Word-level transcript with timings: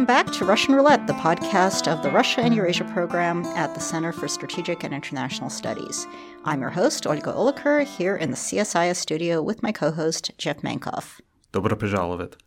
Welcome 0.00 0.06
back 0.06 0.32
to 0.32 0.46
Russian 0.46 0.74
Roulette, 0.74 1.06
the 1.06 1.12
podcast 1.12 1.86
of 1.86 2.02
the 2.02 2.10
Russia 2.10 2.40
and 2.40 2.54
Eurasia 2.54 2.84
program 2.84 3.44
at 3.56 3.74
the 3.74 3.80
Center 3.80 4.10
for 4.10 4.26
Strategic 4.26 4.82
and 4.84 4.94
International 4.94 5.50
Studies. 5.50 6.06
I'm 6.46 6.62
your 6.62 6.70
host, 6.70 7.06
Olga 7.06 7.34
Oliker, 7.34 7.84
here 7.84 8.16
in 8.16 8.30
the 8.30 8.38
CSIS 8.38 8.96
studio 8.96 9.42
with 9.42 9.62
my 9.62 9.72
co 9.72 9.90
host, 9.90 10.30
Jeff 10.38 10.62
Mankoff. 10.62 11.20
Добро 11.52 11.76
пожаловать. 11.76 12.38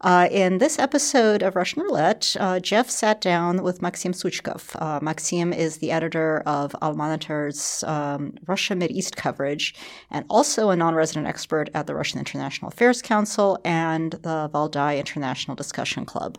Uh, 0.00 0.28
in 0.30 0.58
this 0.58 0.78
episode 0.78 1.42
of 1.42 1.56
Russian 1.56 1.82
Roulette, 1.82 2.36
uh, 2.38 2.60
Jeff 2.60 2.88
sat 2.88 3.20
down 3.20 3.64
with 3.64 3.82
Maxim 3.82 4.12
Suchkov. 4.12 4.80
Uh, 4.80 5.00
Maxim 5.02 5.52
is 5.52 5.78
the 5.78 5.90
editor 5.90 6.40
of 6.46 6.74
Al-Monitor's 6.82 7.82
um, 7.82 8.34
Russia 8.46 8.76
Mid 8.76 8.92
East 8.92 9.16
coverage 9.16 9.74
and 10.10 10.24
also 10.30 10.70
a 10.70 10.76
non 10.76 10.94
resident 10.94 11.26
expert 11.26 11.68
at 11.74 11.88
the 11.88 11.96
Russian 11.96 12.20
International 12.20 12.68
Affairs 12.68 13.02
Council 13.02 13.58
and 13.64 14.12
the 14.12 14.48
Valdai 14.54 14.98
International 14.98 15.56
Discussion 15.56 16.04
Club. 16.04 16.38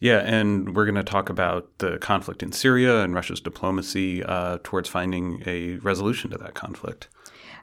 Yeah, 0.00 0.18
and 0.18 0.74
we're 0.74 0.84
going 0.84 0.96
to 0.96 1.04
talk 1.04 1.28
about 1.30 1.78
the 1.78 1.98
conflict 1.98 2.42
in 2.42 2.50
Syria 2.50 3.02
and 3.02 3.14
Russia's 3.14 3.40
diplomacy 3.40 4.24
uh, 4.24 4.58
towards 4.64 4.88
finding 4.88 5.44
a 5.46 5.76
resolution 5.76 6.30
to 6.32 6.38
that 6.38 6.54
conflict. 6.54 7.08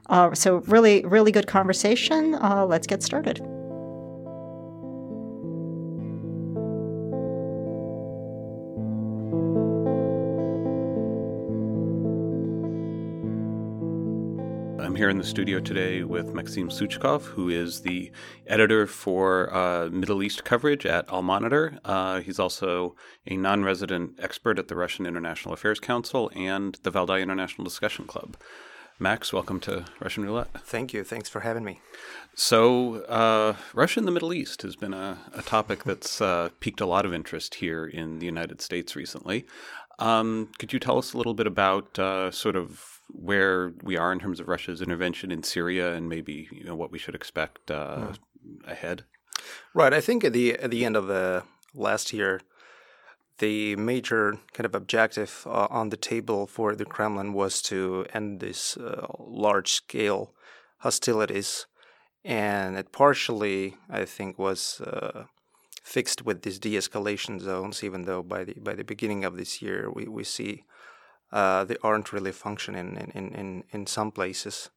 Uh, 0.08 0.34
so, 0.34 0.56
really, 0.66 1.04
really 1.04 1.30
good 1.30 1.46
conversation. 1.46 2.34
Uh, 2.34 2.64
let's 2.66 2.86
get 2.86 3.02
started. 3.02 3.40
I'm 14.92 14.96
here 14.96 15.08
in 15.08 15.16
the 15.16 15.24
studio 15.24 15.58
today 15.58 16.02
with 16.02 16.34
Maxim 16.34 16.68
Suchkov, 16.68 17.22
who 17.22 17.48
is 17.48 17.80
the 17.80 18.12
editor 18.46 18.86
for 18.86 19.50
uh, 19.50 19.88
Middle 19.88 20.22
East 20.22 20.44
coverage 20.44 20.84
at 20.84 21.10
Al 21.10 21.22
Monitor. 21.22 21.78
Uh, 21.82 22.20
he's 22.20 22.38
also 22.38 22.94
a 23.26 23.38
non 23.38 23.64
resident 23.64 24.20
expert 24.20 24.58
at 24.58 24.68
the 24.68 24.76
Russian 24.76 25.06
International 25.06 25.54
Affairs 25.54 25.80
Council 25.80 26.30
and 26.36 26.78
the 26.82 26.92
Valdai 26.92 27.22
International 27.22 27.64
Discussion 27.64 28.04
Club. 28.04 28.36
Max, 28.98 29.32
welcome 29.32 29.60
to 29.60 29.86
Russian 29.98 30.26
Roulette. 30.26 30.52
Thank 30.60 30.92
you. 30.92 31.04
Thanks 31.04 31.30
for 31.30 31.40
having 31.40 31.64
me. 31.64 31.80
So, 32.34 32.96
uh, 33.04 33.56
Russia 33.72 33.98
in 33.98 34.04
the 34.04 34.12
Middle 34.12 34.34
East 34.34 34.60
has 34.60 34.76
been 34.76 34.92
a, 34.92 35.16
a 35.32 35.40
topic 35.40 35.84
that's 35.84 36.20
uh, 36.20 36.50
piqued 36.60 36.82
a 36.82 36.86
lot 36.86 37.06
of 37.06 37.14
interest 37.14 37.54
here 37.54 37.86
in 37.86 38.18
the 38.18 38.26
United 38.26 38.60
States 38.60 38.94
recently. 38.94 39.46
Um, 39.98 40.50
could 40.58 40.74
you 40.74 40.78
tell 40.78 40.98
us 40.98 41.14
a 41.14 41.16
little 41.16 41.32
bit 41.32 41.46
about 41.46 41.98
uh, 41.98 42.30
sort 42.30 42.56
of 42.56 42.91
where 43.12 43.72
we 43.82 43.96
are 43.96 44.12
in 44.12 44.18
terms 44.18 44.40
of 44.40 44.48
Russia's 44.48 44.80
intervention 44.80 45.30
in 45.30 45.42
Syria 45.42 45.94
and 45.94 46.08
maybe 46.08 46.48
you 46.50 46.64
know 46.64 46.74
what 46.74 46.90
we 46.90 46.98
should 46.98 47.14
expect 47.14 47.70
uh, 47.70 48.08
mm. 48.08 48.18
ahead? 48.66 49.04
Right. 49.74 49.92
I 49.92 50.00
think 50.00 50.24
at 50.24 50.32
the 50.32 50.58
at 50.58 50.70
the 50.70 50.84
end 50.84 50.96
of 50.96 51.06
the 51.06 51.44
last 51.74 52.12
year, 52.12 52.40
the 53.38 53.76
major 53.76 54.38
kind 54.52 54.66
of 54.66 54.74
objective 54.74 55.46
uh, 55.46 55.66
on 55.70 55.90
the 55.90 55.96
table 55.96 56.46
for 56.46 56.74
the 56.74 56.84
Kremlin 56.84 57.32
was 57.32 57.62
to 57.62 58.06
end 58.14 58.40
this 58.40 58.76
uh, 58.76 59.06
large 59.18 59.72
scale 59.72 60.32
hostilities, 60.78 61.66
and 62.24 62.76
it 62.76 62.92
partially, 62.92 63.76
I 63.90 64.04
think, 64.04 64.38
was 64.38 64.80
uh, 64.80 65.24
fixed 65.82 66.24
with 66.24 66.42
these 66.42 66.58
de-escalation 66.58 67.40
zones. 67.40 67.82
Even 67.82 68.02
though 68.02 68.22
by 68.22 68.44
the 68.44 68.54
by 68.54 68.74
the 68.74 68.84
beginning 68.84 69.24
of 69.24 69.36
this 69.36 69.60
year, 69.60 69.90
we 69.90 70.06
we 70.06 70.24
see 70.24 70.64
uh, 71.32 71.64
they 71.64 71.76
aren't 71.82 72.12
really 72.12 72.32
functioning 72.32 72.96
in, 72.96 73.10
in, 73.14 73.34
in, 73.34 73.64
in 73.70 73.86
some 73.86 74.10
places. 74.10 74.70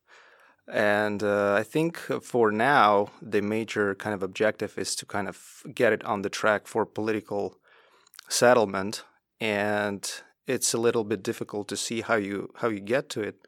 And 0.67 1.21
uh, 1.21 1.53
I 1.53 1.63
think 1.63 1.97
for 1.97 2.51
now, 2.51 3.09
the 3.21 3.41
major 3.41 3.93
kind 3.95 4.15
of 4.15 4.23
objective 4.23 4.77
is 4.77 4.95
to 4.95 5.05
kind 5.05 5.27
of 5.27 5.63
get 5.73 5.93
it 5.93 6.03
on 6.05 6.23
the 6.23 6.29
track 6.29 6.65
for 6.67 6.85
political 6.85 7.55
settlement. 8.29 9.03
And 9.39 10.09
it's 10.47 10.73
a 10.73 10.79
little 10.79 11.03
bit 11.03 11.21
difficult 11.23 11.67
to 11.67 11.77
see 11.77 12.01
how 12.01 12.15
you 12.15 12.51
how 12.55 12.69
you 12.69 12.79
get 12.79 13.09
to 13.09 13.21
it 13.21 13.47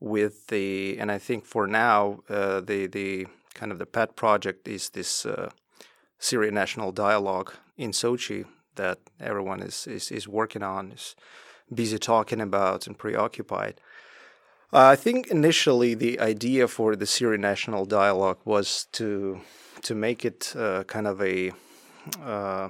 with 0.00 0.48
the. 0.48 0.98
And 0.98 1.10
I 1.10 1.18
think 1.18 1.46
for 1.46 1.66
now, 1.66 2.20
uh, 2.28 2.60
the 2.60 2.86
the 2.86 3.26
kind 3.54 3.72
of 3.72 3.78
the 3.78 3.86
pet 3.86 4.16
project 4.16 4.68
is 4.68 4.90
this 4.90 5.24
uh, 5.24 5.50
Syrian 6.18 6.54
National 6.54 6.92
Dialogue 6.92 7.52
in 7.76 7.92
Sochi 7.92 8.44
that 8.74 8.98
everyone 9.18 9.62
is 9.62 9.86
is, 9.86 10.10
is 10.10 10.28
working 10.28 10.62
on. 10.62 10.92
Is, 10.92 11.14
busy 11.72 11.98
talking 11.98 12.40
about 12.40 12.86
and 12.86 12.98
preoccupied. 12.98 13.80
Uh, 14.72 14.86
I 14.86 14.96
think 14.96 15.28
initially 15.28 15.94
the 15.94 16.20
idea 16.20 16.68
for 16.68 16.94
the 16.94 17.06
Syrian 17.06 17.40
National 17.40 17.84
Dialogue 17.84 18.38
was 18.44 18.86
to 18.92 19.40
to 19.82 19.94
make 19.94 20.24
it 20.24 20.54
uh, 20.56 20.84
kind 20.84 21.06
of 21.06 21.20
a 21.22 21.52
uh, 22.22 22.68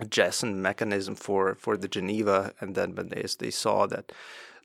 adjacent 0.00 0.56
mechanism 0.56 1.14
for, 1.14 1.54
for 1.54 1.76
the 1.76 1.88
Geneva, 1.88 2.52
and 2.60 2.74
then 2.74 2.94
when 2.94 3.08
they, 3.08 3.24
they 3.38 3.50
saw 3.50 3.86
that 3.86 4.12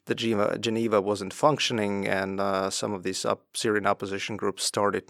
the 0.06 0.16
Geneva, 0.16 0.58
Geneva 0.58 1.02
wasn't 1.02 1.34
functioning, 1.34 2.08
and 2.08 2.40
uh, 2.40 2.70
some 2.70 2.94
of 2.94 3.04
these 3.04 3.26
up, 3.26 3.44
Syrian 3.54 3.86
opposition 3.86 4.38
groups 4.38 4.64
started 4.64 5.04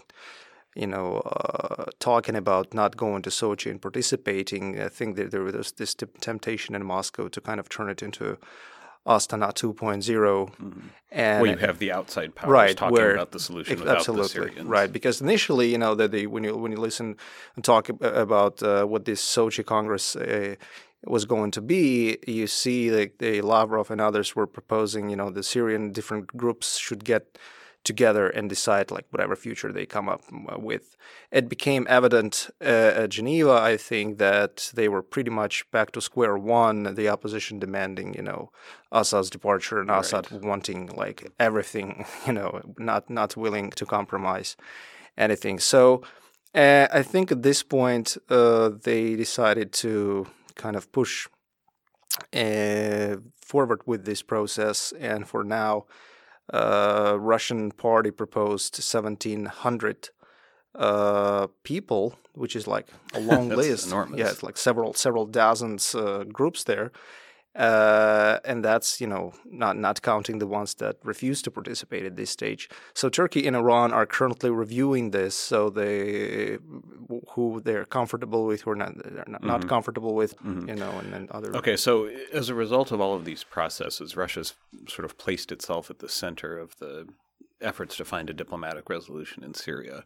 you 0.74 0.86
know, 0.86 1.18
uh, 1.18 1.86
talking 1.98 2.36
about 2.36 2.72
not 2.74 2.96
going 2.96 3.22
to 3.22 3.30
Sochi 3.30 3.70
and 3.70 3.82
participating, 3.82 4.80
I 4.80 4.88
think 4.88 5.16
that 5.16 5.30
there 5.30 5.42
was 5.42 5.72
this 5.72 5.94
temptation 5.94 6.74
in 6.74 6.84
Moscow 6.84 7.28
to 7.28 7.40
kind 7.40 7.58
of 7.58 7.68
turn 7.68 7.88
it 7.88 8.02
into 8.02 8.38
Astana 9.06 9.52
2.0. 9.52 10.04
Mm-hmm. 10.04 10.80
And 11.10 11.42
where 11.42 11.50
you 11.50 11.56
have 11.56 11.78
the 11.78 11.90
outside 11.90 12.34
powers 12.34 12.50
right, 12.50 12.76
talking 12.76 12.94
where, 12.94 13.14
about 13.14 13.32
the 13.32 13.40
solution 13.40 13.80
without 13.80 13.96
absolutely, 13.98 14.22
the 14.24 14.28
Syrians. 14.28 14.68
Right, 14.68 14.92
because 14.92 15.20
initially, 15.20 15.70
you 15.72 15.78
know, 15.78 15.94
that 15.96 16.12
they, 16.12 16.26
when 16.26 16.44
you 16.44 16.56
when 16.56 16.70
you 16.70 16.78
listen 16.78 17.16
and 17.56 17.64
talk 17.64 17.88
about 17.88 18.62
uh, 18.62 18.84
what 18.84 19.06
this 19.06 19.20
Sochi 19.20 19.66
Congress 19.66 20.14
uh, 20.14 20.54
was 21.04 21.24
going 21.24 21.50
to 21.52 21.60
be, 21.60 22.18
you 22.28 22.46
see 22.46 22.90
that 22.90 23.18
the 23.18 23.40
Lavrov 23.40 23.90
and 23.90 24.00
others 24.00 24.36
were 24.36 24.46
proposing, 24.46 25.08
you 25.10 25.16
know, 25.16 25.30
the 25.30 25.42
Syrian 25.42 25.92
different 25.92 26.28
groups 26.36 26.78
should 26.78 27.04
get 27.04 27.38
together 27.84 28.28
and 28.28 28.48
decide 28.48 28.90
like 28.90 29.06
whatever 29.10 29.34
future 29.34 29.72
they 29.72 29.86
come 29.86 30.08
up 30.08 30.22
uh, 30.32 30.58
with. 30.58 30.96
It 31.30 31.48
became 31.48 31.86
evident 31.88 32.50
uh, 32.60 33.02
at 33.02 33.10
Geneva, 33.10 33.52
I 33.52 33.76
think, 33.76 34.18
that 34.18 34.70
they 34.74 34.88
were 34.88 35.02
pretty 35.02 35.30
much 35.30 35.70
back 35.70 35.92
to 35.92 36.00
square 36.00 36.36
one. 36.36 36.94
The 36.94 37.08
opposition 37.08 37.58
demanding, 37.58 38.14
you 38.14 38.22
know, 38.22 38.50
Assad's 38.92 39.30
departure 39.30 39.80
and 39.80 39.88
right. 39.88 40.04
Assad 40.04 40.30
wanting 40.42 40.88
like 40.88 41.30
everything, 41.38 42.04
you 42.26 42.32
know, 42.32 42.60
not 42.78 43.08
not 43.08 43.36
willing 43.36 43.70
to 43.70 43.86
compromise 43.86 44.56
anything. 45.16 45.58
So. 45.58 46.02
Uh, 46.52 46.88
I 46.92 47.04
think 47.04 47.30
at 47.30 47.44
this 47.44 47.62
point 47.62 48.16
uh, 48.28 48.70
they 48.82 49.14
decided 49.14 49.70
to 49.84 50.26
kind 50.56 50.74
of 50.74 50.90
push 50.90 51.28
uh, 52.34 53.16
forward 53.40 53.82
with 53.86 54.04
this 54.04 54.20
process, 54.20 54.92
and 54.98 55.28
for 55.28 55.44
now, 55.44 55.86
uh, 56.52 57.16
Russian 57.18 57.70
party 57.70 58.10
proposed 58.10 58.76
1,700 58.76 60.10
uh, 60.74 61.48
people, 61.62 62.14
which 62.34 62.54
is 62.56 62.66
like 62.66 62.86
a 63.14 63.20
long 63.30 63.48
list. 63.48 63.88
Enormous. 63.88 64.18
Yeah, 64.18 64.30
it's 64.30 64.42
like 64.42 64.56
several 64.56 64.94
several 64.94 65.26
dozens 65.26 65.94
uh, 65.94 66.24
groups 66.32 66.64
there, 66.64 66.92
uh, 67.56 68.38
and 68.44 68.64
that's 68.64 69.00
you 69.00 69.06
know 69.06 69.32
not 69.44 69.76
not 69.76 70.02
counting 70.02 70.38
the 70.38 70.46
ones 70.46 70.74
that 70.74 70.96
refuse 71.02 71.42
to 71.42 71.50
participate 71.50 72.04
at 72.04 72.16
this 72.16 72.30
stage. 72.30 72.68
So 72.94 73.08
Turkey 73.08 73.46
and 73.46 73.56
Iran 73.56 73.92
are 73.92 74.06
currently 74.06 74.50
reviewing 74.50 75.10
this, 75.10 75.34
so 75.34 75.68
they 75.68 76.58
who 77.34 77.60
they're 77.60 77.84
comfortable 77.84 78.46
with, 78.46 78.62
who 78.62 78.70
are 78.70 78.76
not 78.76 78.96
they're 79.02 79.24
not, 79.26 79.40
mm-hmm. 79.40 79.46
not 79.46 79.68
comfortable 79.68 80.14
with, 80.14 80.36
mm-hmm. 80.38 80.68
you 80.68 80.76
know, 80.76 80.90
and 80.90 81.12
then 81.12 81.28
other. 81.32 81.54
Okay, 81.56 81.76
so 81.76 82.08
as 82.32 82.48
a 82.48 82.54
result 82.54 82.92
of 82.92 83.00
all 83.00 83.14
of 83.14 83.24
these 83.24 83.42
processes, 83.42 84.16
Russia's 84.16 84.54
sort 84.88 85.04
of 85.04 85.18
placed 85.18 85.50
itself 85.50 85.90
at 85.90 85.98
the 85.98 86.08
center 86.08 86.56
of 86.56 86.76
the 86.78 87.08
efforts 87.60 87.96
to 87.96 88.04
find 88.04 88.30
a 88.30 88.34
diplomatic 88.34 88.88
resolution 88.88 89.42
in 89.42 89.54
Syria. 89.54 90.04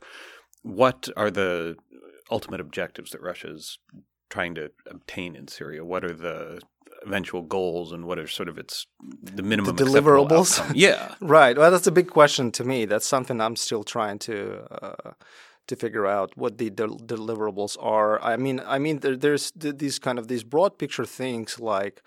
What 0.62 1.10
are 1.14 1.30
the 1.30 1.76
ultimate 2.30 2.60
objectives 2.60 3.10
that 3.10 3.20
Russia's 3.20 3.78
trying 4.30 4.54
to 4.54 4.70
obtain 4.90 5.36
in 5.36 5.46
Syria? 5.48 5.84
What 5.84 6.04
are 6.04 6.14
the 6.14 6.60
eventual 7.06 7.42
goals 7.42 7.92
and 7.92 8.04
what 8.04 8.18
are 8.18 8.26
sort 8.26 8.48
of 8.48 8.58
its 8.58 8.86
the 9.22 9.42
minimum 9.42 9.76
the 9.76 9.84
deliverables? 9.84 10.72
yeah, 10.74 11.14
right. 11.20 11.56
Well, 11.56 11.70
that's 11.70 11.86
a 11.86 11.92
big 11.92 12.10
question 12.10 12.50
to 12.52 12.64
me. 12.64 12.84
That's 12.84 13.06
something 13.06 13.40
I'm 13.40 13.56
still 13.56 13.84
trying 13.84 14.18
to. 14.20 14.66
Uh, 14.70 15.12
to 15.66 15.76
figure 15.76 16.06
out 16.06 16.36
what 16.36 16.58
the 16.58 16.68
del- 16.68 16.98
deliverables 16.98 17.78
are. 17.80 18.22
I 18.22 18.36
mean, 18.36 18.60
I 18.66 18.78
mean, 18.78 18.98
there, 18.98 19.16
there's 19.16 19.50
these 19.56 19.98
kind 19.98 20.18
of 20.18 20.28
these 20.28 20.44
broad 20.44 20.78
picture 20.78 21.06
things 21.06 21.58
like 21.58 22.02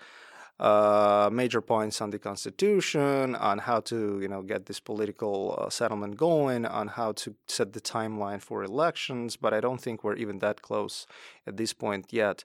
uh, 0.60 1.30
major 1.32 1.60
points 1.60 2.00
on 2.00 2.10
the 2.10 2.18
constitution, 2.18 3.34
on 3.36 3.58
how 3.58 3.80
to 3.80 4.20
you 4.20 4.28
know 4.28 4.42
get 4.42 4.66
this 4.66 4.80
political 4.80 5.56
uh, 5.58 5.70
settlement 5.70 6.16
going, 6.16 6.66
on 6.66 6.88
how 6.88 7.12
to 7.12 7.34
set 7.46 7.72
the 7.72 7.80
timeline 7.80 8.40
for 8.40 8.64
elections. 8.64 9.36
But 9.36 9.54
I 9.54 9.60
don't 9.60 9.80
think 9.80 10.02
we're 10.02 10.16
even 10.16 10.38
that 10.40 10.62
close 10.62 11.06
at 11.46 11.56
this 11.56 11.72
point 11.72 12.12
yet. 12.12 12.44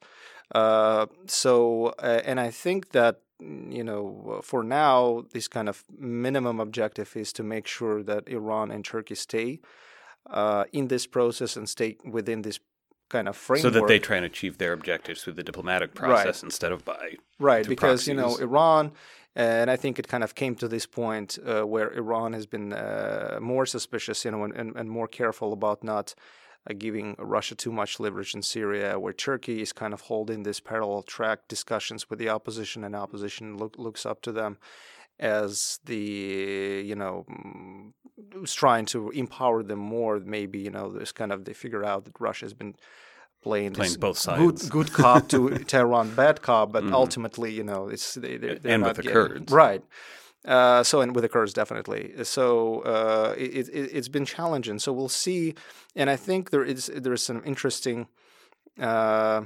Uh, 0.53 1.07
so, 1.25 1.87
uh, 1.99 2.21
and 2.25 2.39
I 2.39 2.51
think 2.51 2.91
that 2.91 3.21
you 3.39 3.83
know, 3.83 4.39
for 4.43 4.63
now, 4.63 5.25
this 5.33 5.47
kind 5.47 5.67
of 5.67 5.83
minimum 5.97 6.59
objective 6.59 7.15
is 7.15 7.33
to 7.33 7.43
make 7.43 7.67
sure 7.67 8.03
that 8.03 8.27
Iran 8.27 8.71
and 8.71 8.85
Turkey 8.85 9.15
stay 9.15 9.59
uh, 10.29 10.63
in 10.71 10.87
this 10.87 11.07
process 11.07 11.57
and 11.57 11.67
stay 11.67 11.97
within 12.05 12.43
this 12.43 12.59
kind 13.09 13.27
of 13.27 13.35
framework. 13.37 13.73
So 13.73 13.79
that 13.79 13.87
they 13.87 13.99
try 13.99 14.17
and 14.17 14.25
achieve 14.25 14.57
their 14.57 14.73
objectives 14.73 15.23
through 15.23 15.33
the 15.33 15.43
diplomatic 15.43 15.93
process 15.93 16.37
Right. 16.37 16.43
instead 16.43 16.71
of 16.71 16.83
by 16.85 17.17
right 17.39 17.67
because 17.67 18.07
you 18.07 18.13
know. 18.13 18.35
Iran 18.37 18.91
and 19.35 19.71
I 19.71 19.77
think 19.77 19.97
it 19.97 20.07
kind 20.07 20.23
of 20.23 20.35
came 20.35 20.55
to 20.55 20.67
this 20.67 20.85
point 20.85 21.39
uh, 21.45 21.63
where 21.63 21.91
Iran 21.93 22.33
has 22.33 22.45
been 22.45 22.71
uh, 22.73 23.39
more 23.41 23.65
suspicious 23.65 24.25
you 24.25 24.31
know 24.31 24.43
and, 24.43 24.53
and, 24.53 24.75
and 24.75 24.89
more 24.89 25.07
careful 25.07 25.53
about 25.53 25.83
not 25.83 26.15
uh, 26.69 26.73
giving 26.77 27.15
Russia 27.19 27.55
too 27.55 27.71
much 27.71 27.99
leverage 27.99 28.33
in 28.35 28.41
Syria 28.41 28.99
where 28.99 29.13
Turkey 29.13 29.61
is 29.61 29.73
kind 29.73 29.93
of 29.93 30.01
holding 30.01 30.43
this 30.43 30.59
parallel 30.59 31.03
track 31.03 31.39
discussions 31.47 32.09
with 32.09 32.19
the 32.19 32.29
opposition 32.29 32.83
and 32.83 32.95
opposition 32.95 33.57
look, 33.57 33.77
looks 33.77 34.05
up 34.05 34.21
to 34.21 34.31
them 34.31 34.57
as 35.23 35.79
the 35.85 36.83
you 36.89 36.95
know 37.01 37.25
mm, 37.29 37.91
who's 38.33 38.53
trying 38.53 38.85
to 38.93 38.99
empower 39.23 39.63
them 39.63 39.79
more 39.79 40.13
maybe 40.37 40.59
you 40.59 40.69
know 40.75 40.87
this 40.99 41.11
kind 41.19 41.31
of 41.33 41.37
they 41.45 41.53
figure 41.53 41.83
out 41.91 42.01
that 42.05 42.15
Russia 42.27 42.45
has 42.45 42.53
been 42.53 42.73
playing, 43.47 43.73
Playing 43.73 43.91
this 43.93 43.97
both 44.07 44.17
sides. 44.27 44.69
good 44.69 44.91
cop 44.93 45.27
to 45.33 45.39
Tehran 45.71 46.07
bad 46.15 46.37
cop 46.47 46.67
but 46.75 46.83
Mhm. 46.83 46.93
ultimately 47.03 47.51
you 47.59 47.63
know 47.71 47.81
it's 47.93 48.07
they, 48.23 48.37
they're, 48.41 48.59
they're 48.59 48.75
And 48.75 48.83
with 48.85 48.95
the 48.97 49.03
getting- 49.03 49.17
Kurds. 49.17 49.51
right 49.51 49.83
uh, 50.55 50.81
so 50.89 50.95
and 51.03 51.09
with 51.15 51.23
the 51.25 51.29
Kurds 51.35 51.53
definitely 51.53 52.03
so 52.23 52.45
uh, 52.95 53.33
it, 53.37 53.67
it, 53.69 53.89
it's 53.97 54.09
been 54.17 54.25
challenging 54.25 54.77
so 54.79 54.89
we'll 54.97 55.15
see 55.25 55.55
and 55.99 56.07
I 56.15 56.17
think 56.27 56.49
there 56.53 56.65
is 56.73 56.81
there 57.03 57.13
is 57.19 57.23
some 57.29 57.41
interesting 57.51 58.07
uh, 58.79 59.41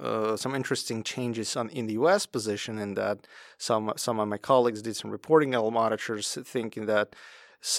uh, 0.00 0.36
some 0.36 0.54
interesting 0.54 1.02
changes 1.02 1.56
on, 1.56 1.68
in 1.70 1.86
the 1.86 1.94
U.S. 1.94 2.26
position 2.26 2.78
in 2.78 2.94
that 2.94 3.26
some 3.58 3.92
some 3.96 4.20
of 4.20 4.28
my 4.28 4.38
colleagues 4.38 4.82
did 4.82 4.96
some 4.96 5.10
reporting 5.10 5.54
on 5.54 5.72
monitors 5.72 6.38
thinking 6.44 6.86
that 6.86 7.14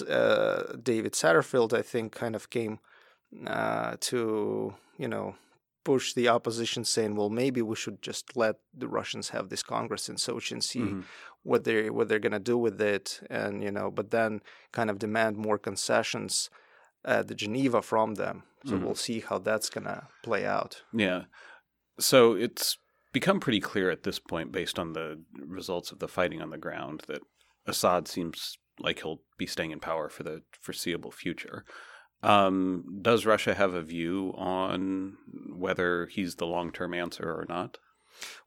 uh, 0.08 0.74
David 0.82 1.12
Satterfield, 1.12 1.72
I 1.72 1.82
think, 1.82 2.12
kind 2.12 2.34
of 2.34 2.50
came 2.50 2.78
uh, 3.46 3.96
to 4.00 4.74
you 4.98 5.08
know 5.08 5.34
push 5.84 6.14
the 6.14 6.28
opposition, 6.28 6.84
saying, 6.84 7.14
"Well, 7.16 7.28
maybe 7.30 7.60
we 7.62 7.76
should 7.76 8.00
just 8.02 8.36
let 8.36 8.56
the 8.72 8.88
Russians 8.88 9.28
have 9.30 9.48
this 9.48 9.62
Congress 9.62 10.08
in 10.08 10.16
Sochi 10.16 10.52
and 10.52 10.64
see 10.64 10.80
Mhm. 10.80 11.04
what 11.42 11.64
they 11.64 11.90
what 11.90 12.08
they're 12.08 12.18
gonna 12.26 12.40
do 12.40 12.56
with 12.58 12.80
it," 12.80 13.20
and 13.30 13.62
you 13.62 13.70
know, 13.70 13.90
but 13.90 14.10
then 14.10 14.40
kind 14.72 14.90
of 14.90 14.98
demand 14.98 15.36
more 15.36 15.58
concessions 15.58 16.50
at 17.04 17.28
the 17.28 17.34
Geneva 17.34 17.82
from 17.82 18.14
them. 18.14 18.44
So 18.64 18.76
Mhm. 18.76 18.82
we'll 18.84 18.94
see 18.94 19.20
how 19.20 19.38
that's 19.38 19.68
gonna 19.70 20.08
play 20.22 20.46
out. 20.46 20.82
Yeah. 20.92 21.24
So 21.98 22.34
it's 22.34 22.78
become 23.12 23.40
pretty 23.40 23.60
clear 23.60 23.90
at 23.90 24.02
this 24.02 24.18
point, 24.18 24.52
based 24.52 24.78
on 24.78 24.92
the 24.92 25.22
results 25.38 25.92
of 25.92 25.98
the 26.00 26.08
fighting 26.08 26.42
on 26.42 26.50
the 26.50 26.58
ground, 26.58 27.04
that 27.06 27.20
Assad 27.66 28.08
seems 28.08 28.58
like 28.78 29.00
he'll 29.00 29.20
be 29.38 29.46
staying 29.46 29.70
in 29.70 29.80
power 29.80 30.08
for 30.08 30.22
the 30.24 30.42
foreseeable 30.60 31.12
future. 31.12 31.64
Um, 32.22 33.00
does 33.02 33.26
Russia 33.26 33.54
have 33.54 33.74
a 33.74 33.82
view 33.82 34.34
on 34.36 35.18
whether 35.54 36.06
he's 36.06 36.36
the 36.36 36.46
long 36.46 36.72
term 36.72 36.94
answer 36.94 37.24
or 37.24 37.46
not? 37.48 37.78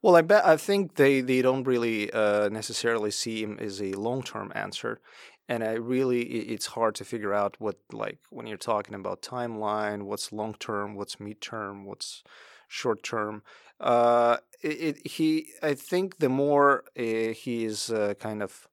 Well, 0.02 0.16
I 0.16 0.22
bet 0.22 0.46
I 0.46 0.58
think 0.58 0.96
they 0.96 1.22
they 1.22 1.42
don't 1.42 1.64
really 1.64 2.12
uh, 2.12 2.50
necessarily 2.50 3.12
see 3.12 3.44
him 3.44 3.58
as 3.60 3.82
a 3.82 3.94
long 3.94 4.24
term 4.24 4.52
answer, 4.56 5.00
and 5.48 5.64
I 5.64 5.74
really 5.74 6.22
it's 6.22 6.68
hard 6.68 6.96
to 6.96 7.06
figure 7.06 7.34
out 7.34 7.56
what 7.60 7.78
like 7.92 8.20
when 8.30 8.48
you're 8.48 8.58
talking 8.58 8.96
about 8.96 9.22
timeline, 9.22 10.04
what's 10.04 10.32
long 10.32 10.56
term, 10.56 10.96
what's 10.96 11.20
mid 11.20 11.42
term, 11.42 11.86
what's 11.86 12.24
short 12.68 13.04
term. 13.04 13.44
Uh, 13.80 14.38
it, 14.62 14.82
it, 14.98 15.08
he 15.08 15.48
I 15.62 15.74
think 15.76 16.18
the 16.20 16.30
more 16.30 16.84
uh, 16.98 17.34
he 17.34 17.66
is 17.66 17.92
uh, 17.92 18.14
kind 18.20 18.42
of 18.44 18.68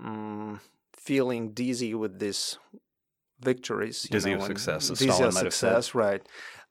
mm, 0.00 0.60
feeling 0.94 1.50
dizzy 1.52 1.94
with 1.94 2.18
these 2.18 2.58
victories, 3.40 4.06
you 4.10 4.16
Dizzy 4.16 4.30
know, 4.30 4.36
of 4.36 4.42
success, 4.42 4.90
dizzy 4.98 5.24
of 5.24 5.34
might 5.34 5.44
have 5.44 5.54
said. 5.54 5.70
success, 5.70 5.94
right? 5.94 6.22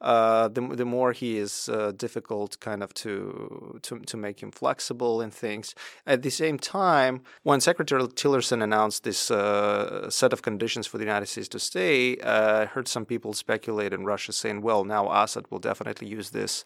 Uh, 0.04 0.50
the 0.50 0.62
the 0.62 0.86
more 0.86 1.14
he 1.14 1.38
is 1.38 1.70
uh, 1.70 1.92
difficult, 1.96 2.60
kind 2.60 2.84
of 2.84 2.94
to 2.96 3.80
to 3.82 4.00
to 4.00 4.18
make 4.18 4.44
him 4.44 4.52
flexible 4.52 5.22
in 5.22 5.32
things. 5.32 5.76
At 6.06 6.22
the 6.22 6.30
same 6.30 6.60
time, 6.60 7.22
when 7.44 7.62
Secretary 7.62 8.04
Tillerson 8.04 8.62
announced 8.62 9.04
this 9.04 9.32
uh, 9.32 10.10
set 10.10 10.34
of 10.34 10.42
conditions 10.42 10.88
for 10.88 10.98
the 10.98 11.06
United 11.06 11.28
States 11.28 11.48
to 11.50 11.60
stay, 11.60 12.18
uh, 12.18 12.62
I 12.62 12.66
heard 12.66 12.88
some 12.88 13.06
people 13.06 13.34
speculate 13.34 13.94
in 13.94 14.06
Russia 14.06 14.34
saying, 14.34 14.62
"Well, 14.62 14.84
now 14.84 15.10
Assad 15.10 15.46
will 15.50 15.60
definitely 15.60 16.08
use 16.08 16.32
this." 16.32 16.66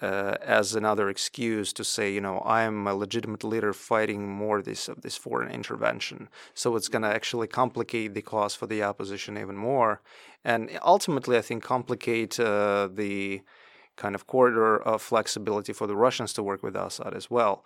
Uh, 0.00 0.36
as 0.40 0.74
another 0.74 1.10
excuse 1.10 1.70
to 1.74 1.84
say, 1.84 2.10
you 2.10 2.20
know, 2.20 2.38
I 2.38 2.62
am 2.62 2.86
a 2.86 2.94
legitimate 2.94 3.44
leader 3.44 3.74
fighting 3.74 4.26
more 4.26 4.62
this 4.62 4.88
of 4.88 5.02
this 5.02 5.18
foreign 5.18 5.52
intervention. 5.52 6.30
So 6.54 6.76
it's 6.76 6.88
going 6.88 7.02
to 7.02 7.14
actually 7.14 7.46
complicate 7.46 8.14
the 8.14 8.22
cause 8.22 8.54
for 8.54 8.66
the 8.66 8.82
opposition 8.82 9.36
even 9.36 9.56
more, 9.56 10.00
and 10.44 10.70
ultimately, 10.82 11.36
I 11.36 11.42
think 11.42 11.62
complicate 11.62 12.40
uh, 12.40 12.88
the 12.90 13.42
kind 13.96 14.14
of 14.14 14.26
corridor 14.26 14.78
of 14.82 15.02
flexibility 15.02 15.74
for 15.74 15.86
the 15.86 15.96
Russians 15.96 16.32
to 16.34 16.42
work 16.42 16.62
with 16.62 16.74
Assad 16.74 17.12
as 17.14 17.30
well. 17.30 17.62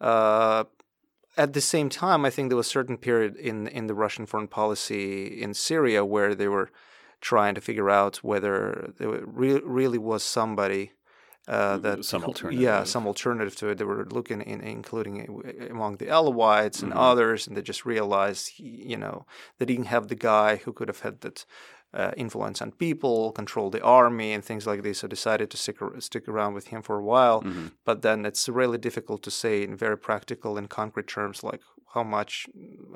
Uh, 0.00 0.64
at 1.36 1.52
the 1.52 1.60
same 1.60 1.90
time, 1.90 2.24
I 2.24 2.30
think 2.30 2.48
there 2.48 2.56
was 2.56 2.68
a 2.68 2.70
certain 2.70 2.96
period 2.96 3.36
in 3.36 3.66
in 3.66 3.86
the 3.86 3.94
Russian 3.94 4.24
foreign 4.24 4.48
policy 4.48 5.42
in 5.42 5.52
Syria 5.52 6.06
where 6.06 6.34
they 6.34 6.48
were 6.48 6.70
trying 7.20 7.54
to 7.54 7.60
figure 7.60 7.90
out 7.90 8.24
whether 8.24 8.94
there 8.98 9.20
re- 9.26 9.60
really 9.62 9.98
was 9.98 10.22
somebody 10.22 10.92
uh, 11.48 11.76
that 11.78 12.04
Some 12.04 12.24
alternative. 12.24 12.60
Yeah, 12.60 12.84
some 12.84 13.06
alternative 13.06 13.54
to 13.56 13.68
it. 13.68 13.78
They 13.78 13.84
were 13.84 14.04
looking 14.10 14.40
in, 14.40 14.60
including 14.60 15.14
among 15.70 15.96
the 15.98 16.06
Alawites 16.06 16.82
and 16.82 16.92
Mhm. 16.92 16.96
others, 17.10 17.46
and 17.46 17.56
they 17.56 17.62
just 17.62 17.84
realized, 17.86 18.58
you 18.58 18.96
know, 18.96 19.26
they 19.58 19.66
didn't 19.66 19.86
have 19.86 20.08
the 20.08 20.16
guy 20.16 20.56
who 20.56 20.72
could 20.72 20.88
have 20.88 21.00
had 21.00 21.20
that 21.20 21.44
uh, 21.94 22.10
influence 22.16 22.60
on 22.60 22.72
people, 22.72 23.32
control 23.32 23.70
the 23.70 23.80
army, 23.82 24.32
and 24.34 24.44
things 24.44 24.66
like 24.66 24.82
this. 24.82 24.98
So 24.98 25.08
decided 25.08 25.48
to 25.50 25.56
stick 25.56 25.78
stick 26.00 26.28
around 26.28 26.52
with 26.54 26.66
him 26.66 26.82
for 26.82 26.96
a 26.98 27.02
while. 27.02 27.40
Mhm. 27.42 27.70
But 27.84 28.02
then 28.02 28.26
it's 28.26 28.48
really 28.48 28.76
difficult 28.76 29.22
to 29.22 29.30
say 29.30 29.62
in 29.62 29.76
very 29.76 29.96
practical 29.96 30.58
and 30.58 30.68
concrete 30.68 31.06
terms, 31.06 31.42
like 31.42 31.62
how 31.94 32.02
much, 32.02 32.48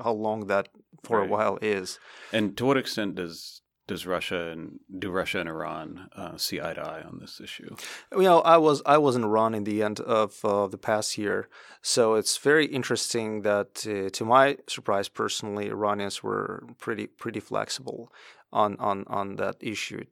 how 0.04 0.12
long 0.12 0.48
that 0.48 0.68
for 1.04 1.18
Right. 1.18 1.28
a 1.28 1.30
while 1.34 1.58
is. 1.62 1.98
And 2.32 2.56
to 2.58 2.66
what 2.66 2.76
extent 2.76 3.14
does 3.14 3.62
does 3.90 4.06
Russia 4.06 4.40
and 4.52 4.78
do 5.02 5.10
Russia 5.10 5.40
and 5.40 5.48
Iran 5.48 6.08
uh, 6.14 6.36
see 6.36 6.60
eye 6.60 6.74
to 6.74 6.80
eye 6.80 7.02
on 7.02 7.18
this 7.18 7.40
issue? 7.40 7.74
You 8.12 8.28
know, 8.30 8.40
I 8.54 8.56
was 8.56 8.82
I 8.86 8.98
was 8.98 9.16
in 9.16 9.24
Iran 9.24 9.52
in 9.52 9.64
the 9.64 9.82
end 9.82 9.98
of 9.98 10.28
uh, 10.44 10.68
the 10.68 10.78
past 10.78 11.18
year, 11.18 11.48
so 11.82 12.14
it's 12.14 12.36
very 12.50 12.66
interesting 12.66 13.42
that, 13.42 13.72
uh, 13.86 14.08
to 14.16 14.24
my 14.24 14.58
surprise, 14.68 15.08
personally, 15.08 15.66
Iranians 15.78 16.22
were 16.22 16.62
pretty 16.78 17.06
pretty 17.08 17.40
flexible 17.40 18.12
on 18.52 18.76
on 18.78 18.98
on 19.08 19.36
that 19.42 19.56
issue. 19.60 20.04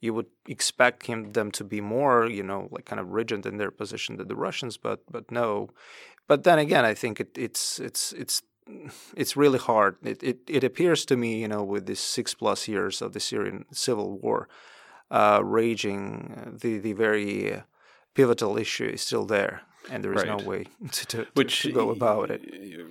You 0.00 0.14
would 0.14 0.30
expect 0.46 1.06
him 1.06 1.32
them 1.32 1.50
to 1.58 1.64
be 1.64 1.80
more, 1.82 2.26
you 2.38 2.44
know, 2.50 2.60
like 2.74 2.86
kind 2.90 3.00
of 3.00 3.12
rigid 3.18 3.44
in 3.44 3.58
their 3.58 3.74
position 3.82 4.16
than 4.16 4.28
the 4.28 4.42
Russians, 4.46 4.78
but 4.78 5.00
but 5.14 5.30
no. 5.30 5.68
But 6.28 6.44
then 6.44 6.58
again, 6.58 6.84
I 6.92 6.94
think 6.94 7.20
it, 7.20 7.30
it's 7.36 7.78
it's 7.78 8.12
it's 8.22 8.42
it's 9.16 9.36
really 9.36 9.58
hard. 9.58 9.96
It, 10.02 10.22
it 10.22 10.38
it 10.46 10.64
appears 10.64 11.04
to 11.06 11.16
me, 11.16 11.40
you 11.40 11.48
know, 11.48 11.62
with 11.62 11.86
these 11.86 12.00
six 12.00 12.34
plus 12.34 12.68
years 12.68 13.02
of 13.02 13.12
the 13.12 13.20
Syrian 13.20 13.64
civil 13.72 14.18
war, 14.18 14.48
uh, 15.10 15.40
raging, 15.44 16.34
uh, 16.46 16.50
the 16.60 16.78
the 16.78 16.92
very 16.92 17.54
uh, 17.54 17.60
pivotal 18.14 18.58
issue 18.58 18.86
is 18.94 19.02
still 19.02 19.24
there, 19.26 19.62
and 19.90 20.02
there 20.04 20.12
is 20.12 20.22
Right. 20.24 20.38
no 20.38 20.44
way 20.48 20.64
to, 20.92 21.06
to, 21.06 21.24
to- 21.24 21.26
Which 21.34 21.62
to 21.62 21.72
go 21.72 21.90
about 21.90 22.30
it. 22.30 22.42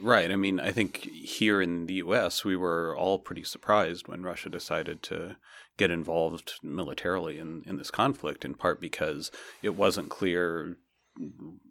Right. 0.01 0.31
I 0.31 0.35
mean, 0.35 0.59
I 0.59 0.71
think 0.71 0.97
here 0.97 1.61
in 1.61 1.85
the 1.87 1.95
U.S. 2.05 2.43
we 2.45 2.55
were 2.55 2.95
all 2.97 3.19
pretty 3.19 3.43
surprised 3.43 4.07
when 4.07 4.23
Russia 4.23 4.49
decided 4.49 5.01
to 5.03 5.35
get 5.77 5.91
involved 5.91 6.53
militarily 6.63 7.37
in 7.39 7.63
in 7.65 7.77
this 7.77 7.91
conflict, 7.91 8.45
in 8.45 8.53
part 8.55 8.79
because 8.81 9.31
it 9.61 9.75
wasn't 9.75 10.09
clear. 10.09 10.77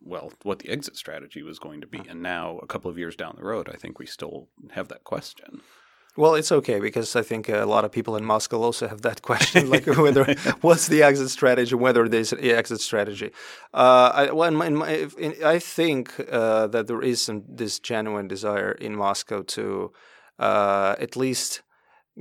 Well, 0.03 0.33
what 0.43 0.61
the 0.61 0.71
exit 0.71 0.97
strategy 0.97 1.43
was 1.43 1.59
going 1.59 1.81
to 1.81 1.87
be, 1.87 2.01
and 2.09 2.23
now 2.23 2.59
a 2.63 2.67
couple 2.67 2.91
of 2.91 2.99
years 2.99 3.17
down 3.17 3.37
the 3.37 3.45
road, 3.45 3.69
I 3.73 3.77
think 3.77 3.99
we 3.99 4.07
still 4.07 4.49
have 4.73 4.89
that 4.89 5.05
question. 5.05 5.63
Well, 6.17 6.35
it's 6.35 6.51
okay 6.51 6.81
because 6.81 7.15
I 7.15 7.23
think 7.23 7.49
a 7.51 7.67
lot 7.67 7.85
of 7.85 7.93
people 7.93 8.17
in 8.17 8.25
Moscow 8.25 8.63
also 8.63 8.89
have 8.89 9.03
that 9.03 9.21
question, 9.21 9.69
like 9.75 9.87
whether 9.87 10.25
what's 10.63 10.87
the 10.87 11.03
exit 11.03 11.29
strategy, 11.31 11.75
whether 11.75 12.09
there's 12.09 12.33
an 12.33 12.43
exit 12.43 12.81
strategy. 12.81 13.33
Uh, 13.75 14.11
I, 14.15 14.31
well, 14.33 14.49
in 14.49 14.55
my, 14.55 14.67
in 14.67 14.77
my, 14.77 15.09
in, 15.19 15.35
I 15.45 15.59
think 15.59 16.15
uh, 16.31 16.69
that 16.69 16.87
there 16.87 17.03
is 17.03 17.21
some, 17.21 17.45
this 17.47 17.79
genuine 17.79 18.29
desire 18.29 18.73
in 18.73 18.97
Moscow 18.97 19.43
to 19.43 19.93
uh, 20.39 20.97
at 20.99 21.17
least 21.17 21.63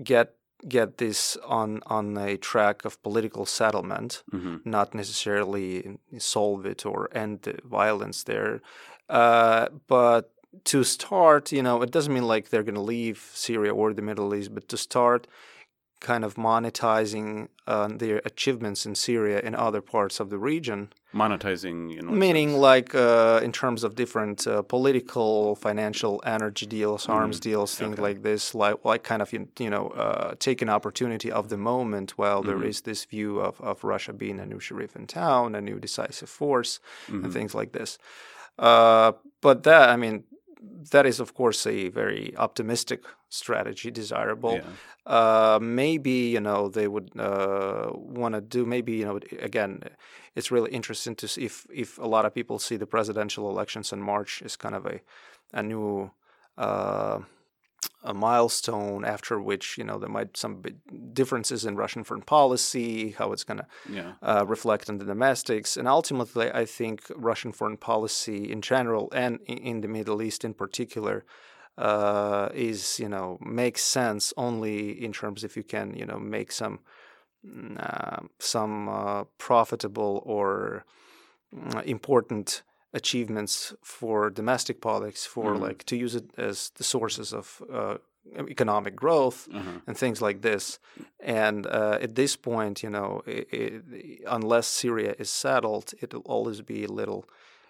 get 0.03 0.33
get 0.67 0.97
this 0.97 1.37
on 1.45 1.81
on 1.85 2.17
a 2.17 2.37
track 2.37 2.85
of 2.85 3.01
political 3.03 3.45
settlement, 3.45 4.23
hmm 4.31 4.55
not 4.65 4.93
necessarily 4.93 5.97
solve 6.17 6.65
it 6.65 6.85
or 6.85 7.09
end 7.11 7.41
the 7.43 7.57
violence 7.63 8.23
there, 8.23 8.61
uh, 9.09 9.67
but 9.87 10.31
to 10.63 10.83
start, 10.83 11.51
you 11.51 11.61
know, 11.61 11.81
it 11.81 11.91
doesn't 11.91 12.13
mean 12.13 12.27
like 12.27 12.49
they're 12.49 12.63
going 12.63 12.75
to 12.75 12.81
leave 12.81 13.29
Syria 13.33 13.73
or 13.73 13.93
the 13.93 14.01
Middle 14.01 14.33
East, 14.33 14.53
but 14.53 14.67
to 14.69 14.77
start 14.77 15.27
kind 16.05 16.23
of 16.23 16.35
monetizing 16.35 17.47
uh, 17.65 17.87
their 18.03 18.21
achievements 18.25 18.85
in 18.85 18.93
Syria 18.93 19.39
in 19.39 19.55
other 19.55 19.81
parts 19.81 20.19
of 20.19 20.29
the 20.29 20.37
region. 20.37 20.93
Monetizing, 21.13 21.97
in 21.97 22.19
meaning 22.19 22.49
sense? 22.49 22.61
like 22.61 22.93
uh, 22.93 23.39
in 23.41 23.51
terms 23.51 23.83
of 23.83 23.95
different 23.95 24.45
uh, 24.45 24.61
political, 24.61 25.55
financial, 25.55 26.21
energy 26.23 26.67
deals, 26.67 27.03
mm-hmm. 27.03 27.19
arms 27.19 27.39
deals, 27.39 27.73
things 27.73 27.93
okay. 27.93 28.07
like 28.07 28.21
this, 28.21 28.53
like 28.53 28.85
like 28.85 29.03
kind 29.03 29.21
of 29.23 29.33
you 29.33 29.69
know 29.73 29.87
uh, 30.03 30.35
take 30.37 30.61
an 30.61 30.69
opportunity 30.69 31.31
of 31.31 31.49
the 31.49 31.57
moment 31.57 32.07
while 32.19 32.41
mm-hmm. 32.41 32.59
there 32.59 32.69
is 32.69 32.81
this 32.81 33.05
view 33.05 33.39
of, 33.39 33.59
of 33.59 33.83
Russia 33.83 34.13
being 34.13 34.39
a 34.39 34.45
new 34.45 34.59
sheriff 34.59 34.95
in 34.95 35.07
town, 35.07 35.55
a 35.55 35.61
new 35.61 35.79
decisive 35.79 36.29
force, 36.29 36.79
mm-hmm. 37.07 37.23
and 37.23 37.33
things 37.33 37.55
like 37.55 37.71
this. 37.71 37.97
Uh, 38.59 39.11
but 39.41 39.63
that, 39.63 39.89
I 39.89 39.95
mean, 39.97 40.23
that 40.91 41.05
is 41.05 41.19
of 41.19 41.33
course 41.33 41.65
a 41.67 41.89
very 41.89 42.35
optimistic 42.37 43.03
strategy 43.29 43.91
desirable 43.91 44.55
yeah. 44.55 44.63
uh, 45.05 45.59
maybe 45.61 46.29
you 46.35 46.39
know 46.39 46.69
they 46.69 46.87
would 46.87 47.11
uh, 47.19 47.89
want 47.93 48.35
to 48.35 48.41
do 48.41 48.65
maybe 48.65 48.93
you 48.93 49.05
know 49.05 49.19
again 49.39 49.81
it's 50.35 50.51
really 50.51 50.71
interesting 50.71 51.15
to 51.15 51.27
see 51.27 51.45
if 51.45 51.65
if 51.73 51.97
a 51.97 52.07
lot 52.07 52.25
of 52.25 52.33
people 52.33 52.59
see 52.59 52.77
the 52.77 52.87
presidential 52.87 53.49
elections 53.49 53.91
in 53.91 54.01
march 54.01 54.41
as 54.43 54.55
kind 54.55 54.75
of 54.75 54.85
a 54.85 54.99
a 55.53 55.63
new 55.63 56.11
uh, 56.57 57.19
a 58.05 58.13
milestone 58.13 59.03
after 59.03 59.41
which 59.41 59.77
you 59.77 59.83
know 59.83 59.97
there 59.97 60.09
might 60.09 60.37
some 60.37 60.63
differences 61.13 61.65
in 61.65 61.75
Russian 61.75 62.03
foreign 62.03 62.23
policy, 62.23 63.11
how 63.11 63.31
it's 63.31 63.43
going 63.43 63.57
to 63.57 63.67
yeah. 63.89 64.13
uh, 64.21 64.45
reflect 64.47 64.89
on 64.89 64.97
the 64.97 65.05
domestics, 65.05 65.75
and 65.77 65.87
ultimately, 65.87 66.51
I 66.51 66.65
think 66.65 67.03
Russian 67.15 67.51
foreign 67.51 67.77
policy 67.77 68.51
in 68.51 68.61
general 68.61 69.11
and 69.13 69.39
in 69.47 69.81
the 69.81 69.87
Middle 69.87 70.21
East 70.21 70.45
in 70.45 70.53
particular 70.53 71.25
uh, 71.77 72.49
is 72.53 72.99
you 72.99 73.09
know 73.09 73.37
makes 73.41 73.83
sense 73.83 74.33
only 74.37 75.03
in 75.03 75.11
terms 75.11 75.43
if 75.43 75.57
you 75.57 75.63
can 75.63 75.95
you 75.95 76.05
know 76.05 76.19
make 76.19 76.51
some 76.51 76.79
mm, 77.45 77.77
uh, 77.79 78.21
some 78.39 78.87
uh, 78.87 79.23
profitable 79.37 80.21
or 80.25 80.85
mm, 81.53 81.83
important 81.85 82.63
achievements 82.95 83.73
for 83.83 84.29
domestic 84.29 84.81
politics 84.81 85.25
for 85.25 85.51
mm-hmm. 85.51 85.63
like 85.63 85.83
to 85.83 85.95
use 85.95 86.15
it 86.15 86.25
as 86.37 86.71
the 86.75 86.83
sources 86.83 87.33
of 87.33 87.61
uh, 87.71 87.97
economic 88.49 88.95
growth 88.95 89.47
mm-hmm. 89.51 89.77
and 89.85 89.97
things 89.97 90.21
like 90.21 90.41
this 90.41 90.79
and 91.19 91.67
uh, 91.67 91.99
at 92.01 92.15
this 92.15 92.35
point 92.35 92.81
you 92.81 92.89
know 92.89 93.21
it, 93.27 93.47
it, 93.51 94.21
unless 94.27 94.65
syria 94.65 95.13
is 95.19 95.29
settled 95.29 95.93
it'll 96.01 96.21
always 96.21 96.61
be 96.61 96.85
a 96.85 96.91
little 96.91 97.25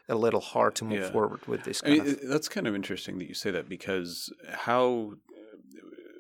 a 0.08 0.16
little 0.16 0.40
hard 0.40 0.76
to 0.76 0.86
move 0.86 1.02
yeah. 1.02 1.12
forward 1.12 1.46
with 1.48 1.64
this 1.64 1.82
kind 1.82 2.02
I 2.02 2.04
mean, 2.04 2.14
of 2.14 2.30
that's 2.30 2.48
kind 2.48 2.68
of 2.68 2.76
interesting 2.76 3.18
that 3.18 3.28
you 3.28 3.34
say 3.34 3.52
that 3.52 3.68
because 3.68 4.32
how 4.54 5.16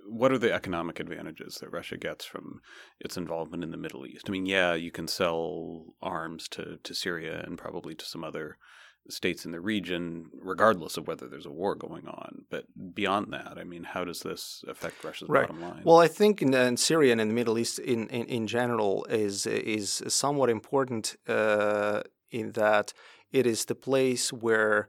what 0.07 0.31
are 0.31 0.37
the 0.37 0.53
economic 0.53 0.99
advantages 0.99 1.57
that 1.57 1.71
Russia 1.71 1.97
gets 1.97 2.25
from 2.25 2.61
its 2.99 3.17
involvement 3.17 3.63
in 3.63 3.71
the 3.71 3.77
Middle 3.77 4.05
East? 4.05 4.25
I 4.27 4.31
mean, 4.31 4.45
yeah, 4.45 4.73
you 4.73 4.91
can 4.91 5.07
sell 5.07 5.85
arms 6.01 6.47
to, 6.49 6.77
to 6.83 6.93
Syria 6.93 7.43
and 7.45 7.57
probably 7.57 7.95
to 7.95 8.05
some 8.05 8.23
other 8.23 8.57
states 9.09 9.45
in 9.45 9.51
the 9.51 9.59
region, 9.59 10.29
regardless 10.41 10.97
of 10.97 11.07
whether 11.07 11.27
there's 11.27 11.45
a 11.45 11.51
war 11.51 11.75
going 11.75 12.07
on. 12.07 12.45
But 12.49 12.65
beyond 12.93 13.31
that, 13.33 13.57
I 13.57 13.63
mean, 13.63 13.83
how 13.83 14.03
does 14.03 14.21
this 14.21 14.63
affect 14.67 15.03
Russia's 15.03 15.29
right. 15.29 15.47
bottom 15.47 15.61
line? 15.61 15.81
Well, 15.83 15.99
I 15.99 16.07
think 16.07 16.41
in, 16.41 16.53
in, 16.53 16.77
Syria 16.77 17.11
and 17.11 17.21
in 17.21 17.27
the 17.27 17.33
Middle 17.33 17.57
East 17.57 17.79
in, 17.79 18.07
in, 18.09 18.25
in 18.25 18.47
general 18.47 19.05
is 19.09 19.45
is 19.45 20.03
somewhat 20.07 20.49
important 20.49 21.15
uh, 21.27 22.01
in 22.31 22.51
that 22.53 22.93
it 23.31 23.45
is 23.45 23.65
the 23.65 23.75
place 23.75 24.33
where 24.33 24.87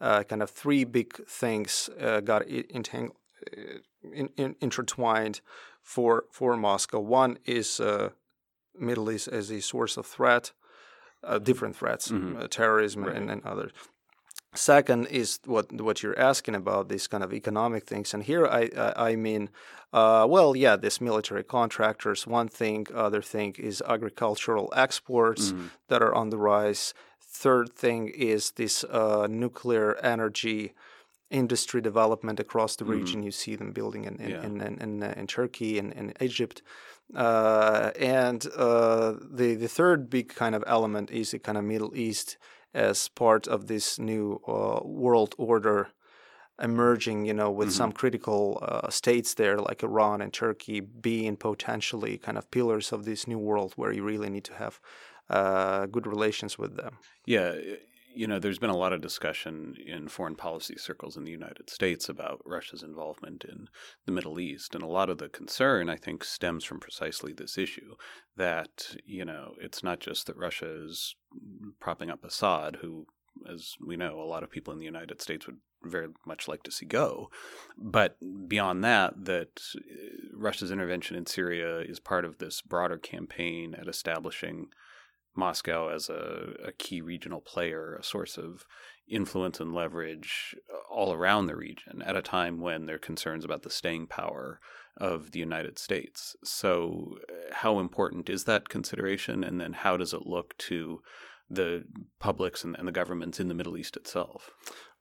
uh, 0.00 0.22
kind 0.24 0.42
of 0.42 0.50
three 0.50 0.84
big 0.84 1.24
things 1.26 1.88
uh, 2.00 2.20
got 2.20 2.46
entangled, 2.48 3.16
uh, 3.56 3.78
in, 4.12 4.28
in, 4.36 4.56
intertwined 4.60 5.40
for 5.82 6.24
for 6.30 6.56
Moscow. 6.56 7.00
One 7.00 7.38
is 7.44 7.80
uh, 7.80 8.10
Middle 8.78 9.10
East 9.10 9.28
as 9.28 9.50
a 9.50 9.60
source 9.60 9.96
of 9.96 10.06
threat 10.06 10.52
uh, 11.26 11.38
different 11.38 11.76
threats, 11.76 12.10
mm-hmm. 12.10 12.36
uh, 12.36 12.46
terrorism 12.48 13.04
right. 13.04 13.16
and, 13.16 13.30
and 13.30 13.44
others. 13.44 13.72
Second 14.54 15.06
is 15.06 15.40
what 15.46 15.72
what 15.72 16.02
you're 16.02 16.18
asking 16.18 16.54
about 16.54 16.88
these 16.88 17.08
kind 17.08 17.24
of 17.24 17.32
economic 17.32 17.86
things, 17.86 18.14
and 18.14 18.22
here 18.22 18.46
I 18.46 18.70
I, 18.76 19.10
I 19.10 19.16
mean, 19.16 19.50
uh, 19.92 20.26
well, 20.28 20.56
yeah, 20.56 20.76
this 20.76 21.00
military 21.00 21.44
contractors. 21.44 22.26
One 22.26 22.48
thing, 22.48 22.86
other 22.94 23.22
thing 23.22 23.54
is 23.58 23.82
agricultural 23.86 24.72
exports 24.74 25.52
mm-hmm. 25.52 25.66
that 25.88 26.02
are 26.02 26.14
on 26.14 26.30
the 26.30 26.36
rise. 26.36 26.94
Third 27.20 27.72
thing 27.72 28.08
is 28.08 28.52
this 28.52 28.84
uh, 28.84 29.26
nuclear 29.28 29.96
energy 29.96 30.72
industry 31.30 31.80
development 31.80 32.38
across 32.40 32.76
the 32.76 32.84
region. 32.84 33.20
Mm-hmm. 33.20 33.26
You 33.26 33.30
see 33.32 33.56
them 33.56 33.72
building 33.72 34.04
in 34.04 34.16
in, 34.20 34.30
yeah. 34.30 34.42
in, 34.42 34.60
in, 34.60 34.78
in, 34.80 35.02
in, 35.02 35.26
Turkey 35.26 35.78
and 35.78 35.92
in, 35.92 36.12
Egypt. 36.20 36.62
Uh, 37.14 37.90
and 37.98 38.46
uh, 38.56 39.14
the 39.30 39.54
the 39.54 39.68
third 39.68 40.10
big 40.10 40.34
kind 40.34 40.54
of 40.54 40.64
element 40.66 41.10
is 41.10 41.30
the 41.30 41.38
kind 41.38 41.58
of 41.58 41.64
Middle 41.64 41.96
East 41.96 42.36
as 42.74 43.08
part 43.08 43.46
of 43.46 43.66
this 43.66 43.98
new 43.98 44.40
uh, 44.48 44.80
world 44.82 45.34
order 45.38 45.88
emerging, 46.62 47.24
you 47.24 47.34
know, 47.34 47.50
with 47.50 47.68
mm-hmm. 47.68 47.76
some 47.76 47.92
critical 47.92 48.58
uh, 48.62 48.88
states 48.90 49.34
there 49.34 49.58
like 49.58 49.82
Iran 49.82 50.20
and 50.20 50.32
Turkey 50.32 50.80
being 50.80 51.36
potentially 51.36 52.18
kind 52.18 52.38
of 52.38 52.50
pillars 52.50 52.92
of 52.92 53.04
this 53.04 53.26
new 53.26 53.38
world 53.38 53.72
where 53.76 53.92
you 53.92 54.04
really 54.04 54.30
need 54.30 54.44
to 54.44 54.54
have 54.54 54.80
uh, 55.30 55.86
good 55.86 56.06
relations 56.06 56.58
with 56.58 56.76
them. 56.76 56.98
Yeah, 57.26 57.54
you 58.14 58.26
know, 58.26 58.38
there's 58.38 58.58
been 58.58 58.70
a 58.70 58.76
lot 58.76 58.92
of 58.92 59.00
discussion 59.00 59.74
in 59.84 60.08
foreign 60.08 60.36
policy 60.36 60.76
circles 60.76 61.16
in 61.16 61.24
the 61.24 61.30
United 61.30 61.68
States 61.68 62.08
about 62.08 62.40
Russia's 62.44 62.82
involvement 62.82 63.44
in 63.44 63.68
the 64.06 64.12
Middle 64.12 64.38
East. 64.38 64.74
And 64.74 64.82
a 64.82 64.88
lot 64.88 65.10
of 65.10 65.18
the 65.18 65.28
concern, 65.28 65.88
I 65.88 65.96
think, 65.96 66.24
stems 66.24 66.64
from 66.64 66.80
precisely 66.80 67.32
this 67.32 67.58
issue 67.58 67.94
that, 68.36 68.96
you 69.04 69.24
know, 69.24 69.54
it's 69.60 69.82
not 69.82 70.00
just 70.00 70.26
that 70.26 70.36
Russia 70.36 70.84
is 70.84 71.16
propping 71.80 72.10
up 72.10 72.24
Assad, 72.24 72.78
who, 72.80 73.06
as 73.50 73.74
we 73.84 73.96
know, 73.96 74.20
a 74.20 74.24
lot 74.24 74.42
of 74.42 74.50
people 74.50 74.72
in 74.72 74.78
the 74.78 74.84
United 74.84 75.20
States 75.20 75.46
would 75.46 75.58
very 75.82 76.08
much 76.26 76.48
like 76.48 76.62
to 76.62 76.70
see 76.70 76.86
go. 76.86 77.30
But 77.76 78.16
beyond 78.48 78.82
that, 78.84 79.24
that 79.24 79.60
uh, 79.76 79.80
Russia's 80.32 80.70
intervention 80.70 81.16
in 81.16 81.26
Syria 81.26 81.80
is 81.80 82.00
part 82.00 82.24
of 82.24 82.38
this 82.38 82.62
broader 82.62 82.96
campaign 82.96 83.74
at 83.74 83.88
establishing 83.88 84.68
Moscow 85.36 85.88
as 85.88 86.08
a, 86.08 86.54
a, 86.64 86.72
key 86.72 87.00
regional 87.00 87.40
player, 87.40 87.96
a 87.96 88.04
source 88.04 88.36
of 88.38 88.66
influence 89.08 89.60
and 89.60 89.74
leverage 89.74 90.54
all 90.90 91.12
around 91.12 91.46
the 91.46 91.56
region 91.56 92.02
at 92.02 92.16
a 92.16 92.22
time 92.22 92.60
when 92.60 92.86
there 92.86 92.96
are 92.96 93.00
concerns 93.00 93.44
about 93.44 93.62
the 93.62 93.70
staying 93.70 94.06
power 94.06 94.60
of 94.96 95.32
the 95.32 95.40
United 95.40 95.78
States. 95.78 96.36
So, 96.44 97.18
uh, 97.28 97.54
how 97.54 97.80
important 97.80 98.30
is 98.30 98.44
that 98.44 98.68
consideration? 98.68 99.42
And 99.42 99.60
then, 99.60 99.72
how 99.72 99.96
does 99.96 100.12
it 100.12 100.26
look 100.26 100.56
to 100.58 101.02
the 101.50 101.84
publics 102.20 102.64
and, 102.64 102.76
and 102.78 102.86
the 102.86 102.92
governments 102.92 103.40
in 103.40 103.48
the 103.48 103.54
Middle 103.54 103.76
East 103.76 103.96
itself? 103.96 104.50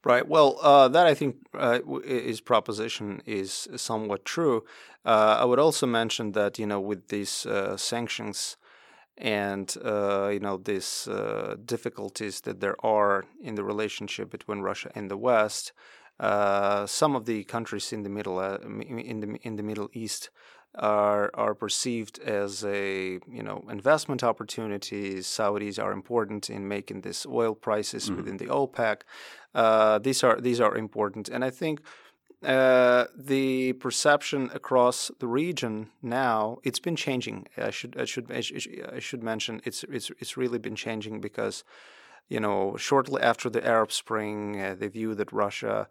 Right. 0.04 0.28
Well, 0.28 0.58
uh, 0.62 0.90
that 0.90 1.08
I 1.08 1.14
think 1.14 1.38
uh, 1.58 1.80
his 2.04 2.42
proposition 2.42 3.22
is 3.26 3.70
somewhat 3.78 4.26
true. 4.26 4.66
Uh, 5.06 5.38
I 5.40 5.46
would 5.46 5.60
also 5.60 5.88
mention 5.88 6.34
that 6.34 6.60
you 6.60 6.66
know 6.66 6.82
with 6.82 7.08
these 7.08 7.46
uh, 7.46 7.78
sanctions 7.78 8.58
and 9.18 9.76
uh, 9.84 10.30
you 10.30 10.40
know 10.40 10.58
these 10.58 11.08
uh, 11.08 11.56
difficulties 11.66 12.42
that 12.42 12.60
there 12.60 12.76
are 12.86 13.26
in 13.42 13.56
the 13.56 13.64
relationship 13.64 14.30
between 14.30 14.60
Russia 14.62 14.92
and 14.96 15.10
the 15.10 15.18
West. 15.18 15.72
Uh, 16.20 16.86
some 16.86 17.16
of 17.16 17.26
the 17.26 17.44
countries 17.44 17.92
in 17.92 18.04
the 18.04 18.10
middle 18.10 18.40
uh, 18.40 18.58
in 18.58 19.20
the 19.20 19.40
in 19.44 19.56
the 19.56 19.64
Middle 19.64 19.90
East 19.94 20.30
are 20.76 21.30
are 21.36 21.54
perceived 21.54 22.20
as 22.20 22.64
a 22.66 23.20
you 23.30 23.44
know 23.44 23.64
investment 23.70 24.24
opportunities. 24.24 25.28
Saudis 25.28 25.82
are 25.82 25.92
important 25.92 26.50
in 26.50 26.68
making 26.68 27.02
this 27.02 27.26
oil 27.26 27.54
prices 27.54 28.06
mm-hmm. 28.06 28.18
within 28.18 28.38
the 28.38 28.48
OPEC. 28.48 29.02
Uh, 29.54 30.00
these 30.00 30.24
are 30.24 30.40
these 30.40 30.60
are 30.60 30.76
important, 30.76 31.30
and 31.30 31.44
I 31.44 31.52
think 31.52 31.82
uh, 32.46 33.06
the 33.16 33.74
perception 33.74 34.50
across 34.54 35.12
the 35.20 35.28
region 35.28 35.90
now 36.02 36.58
it's 36.64 36.80
been 36.80 36.96
changing. 36.96 37.48
I 37.58 37.70
should 37.70 38.00
I 38.00 38.06
should 38.06 38.32
I 38.32 39.00
should 39.00 39.24
mention 39.24 39.62
it's 39.64 39.84
it's 39.86 40.12
it's 40.20 40.38
really 40.38 40.60
been 40.60 40.76
changing 40.76 41.22
because 41.22 41.64
you 42.30 42.40
know 42.40 42.76
shortly 42.78 43.22
after 43.22 43.50
the 43.50 43.66
Arab 43.66 43.92
Spring, 43.92 44.62
uh, 44.62 44.76
the 44.76 44.90
view 44.90 45.16
that 45.16 45.32
Russia 45.32 45.88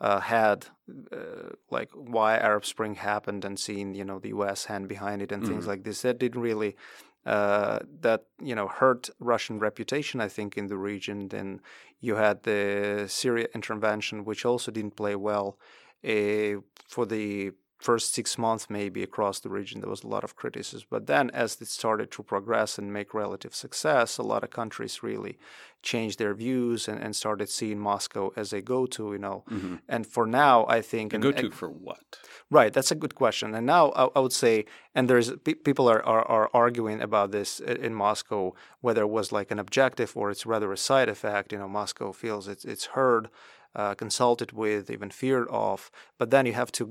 uh, 0.00 0.20
had 0.20 0.66
uh, 1.12 1.50
like 1.70 1.90
why 1.94 2.36
Arab 2.36 2.64
Spring 2.64 2.96
happened 2.96 3.44
and 3.44 3.58
seeing 3.58 3.94
you 3.94 4.04
know 4.04 4.18
the 4.18 4.28
U.S. 4.28 4.66
hand 4.66 4.88
behind 4.88 5.22
it 5.22 5.32
and 5.32 5.42
mm-hmm. 5.42 5.52
things 5.52 5.66
like 5.66 5.84
this 5.84 6.02
that 6.02 6.18
didn't 6.18 6.40
really 6.40 6.76
uh, 7.24 7.78
that 8.00 8.24
you 8.42 8.54
know 8.54 8.66
hurt 8.66 9.08
Russian 9.20 9.58
reputation, 9.60 10.20
I 10.20 10.28
think, 10.28 10.56
in 10.56 10.66
the 10.66 10.76
region. 10.76 11.28
Then 11.28 11.60
you 12.00 12.16
had 12.16 12.42
the 12.42 13.06
Syria 13.08 13.46
intervention, 13.54 14.24
which 14.24 14.44
also 14.44 14.72
didn't 14.72 14.96
play 14.96 15.14
well 15.14 15.56
for 16.02 17.06
the 17.06 17.52
first 17.82 18.14
six 18.14 18.38
months 18.38 18.70
maybe 18.70 19.02
across 19.02 19.40
the 19.40 19.48
region 19.48 19.80
there 19.80 19.90
was 19.90 20.04
a 20.04 20.06
lot 20.06 20.24
of 20.24 20.36
criticism. 20.36 20.86
But 20.88 21.06
then 21.06 21.30
as 21.30 21.60
it 21.60 21.68
started 21.68 22.10
to 22.12 22.22
progress 22.22 22.78
and 22.78 22.92
make 22.92 23.12
relative 23.12 23.54
success 23.54 24.18
a 24.18 24.22
lot 24.22 24.44
of 24.44 24.50
countries 24.50 25.02
really 25.02 25.36
changed 25.82 26.20
their 26.20 26.32
views 26.32 26.86
and, 26.86 27.02
and 27.02 27.16
started 27.16 27.48
seeing 27.48 27.80
moscow 27.80 28.32
as 28.36 28.52
a 28.52 28.60
go-to 28.62 29.12
you 29.12 29.18
know. 29.18 29.42
Mm-hmm. 29.50 29.76
and 29.88 30.06
for 30.06 30.26
now 30.26 30.64
i 30.68 30.80
think 30.80 31.12
a 31.12 31.18
go-to 31.18 31.50
for 31.50 31.68
what? 31.68 32.04
Right 32.50 32.72
that's 32.72 32.92
a 32.92 32.94
good 32.94 33.14
question. 33.14 33.54
And 33.54 33.66
now 33.66 33.90
i, 33.90 34.04
I 34.16 34.20
would 34.20 34.32
say 34.32 34.64
and 34.94 35.10
there's 35.10 35.32
people 35.64 35.88
are, 35.88 36.02
are, 36.04 36.24
are 36.36 36.50
arguing 36.54 37.00
about 37.00 37.32
this 37.32 37.58
in 37.58 37.94
moscow 37.94 38.54
whether 38.80 39.02
it 39.02 39.10
was 39.18 39.32
like 39.32 39.50
an 39.50 39.58
objective 39.58 40.16
or 40.16 40.30
it's 40.30 40.46
rather 40.46 40.70
a 40.72 40.76
side 40.76 41.08
effect 41.08 41.52
you 41.52 41.58
know 41.58 41.68
moscow 41.68 42.12
feels 42.12 42.46
it's, 42.46 42.64
it's 42.64 42.86
heard 42.98 43.28
uh, 43.74 43.94
consulted 43.94 44.52
with, 44.52 44.90
even 44.90 45.10
feared 45.10 45.48
of. 45.48 45.90
But 46.18 46.30
then 46.30 46.46
you 46.46 46.52
have 46.52 46.72
to 46.72 46.90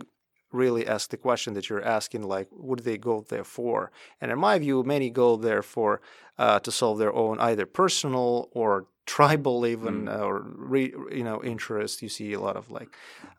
really 0.51 0.85
ask 0.87 1.09
the 1.09 1.17
question 1.17 1.53
that 1.53 1.69
you're 1.69 1.83
asking 1.83 2.23
like 2.23 2.47
what 2.51 2.77
do 2.77 2.83
they 2.83 2.97
go 2.97 3.25
there 3.29 3.43
for 3.43 3.91
and 4.19 4.31
in 4.31 4.39
my 4.39 4.59
view 4.59 4.83
many 4.83 5.09
go 5.09 5.35
there 5.35 5.61
for 5.61 6.01
uh, 6.37 6.59
to 6.59 6.71
solve 6.71 6.97
their 6.97 7.13
own 7.13 7.39
either 7.39 7.65
personal 7.65 8.49
or 8.51 8.85
tribal 9.05 9.65
even 9.65 10.05
mm. 10.05 10.13
uh, 10.13 10.23
or 10.23 10.41
re, 10.55 10.93
you 11.11 11.23
know 11.23 11.41
interest 11.43 12.01
you 12.01 12.09
see 12.09 12.33
a 12.33 12.39
lot 12.39 12.55
of 12.55 12.69
like 12.69 12.89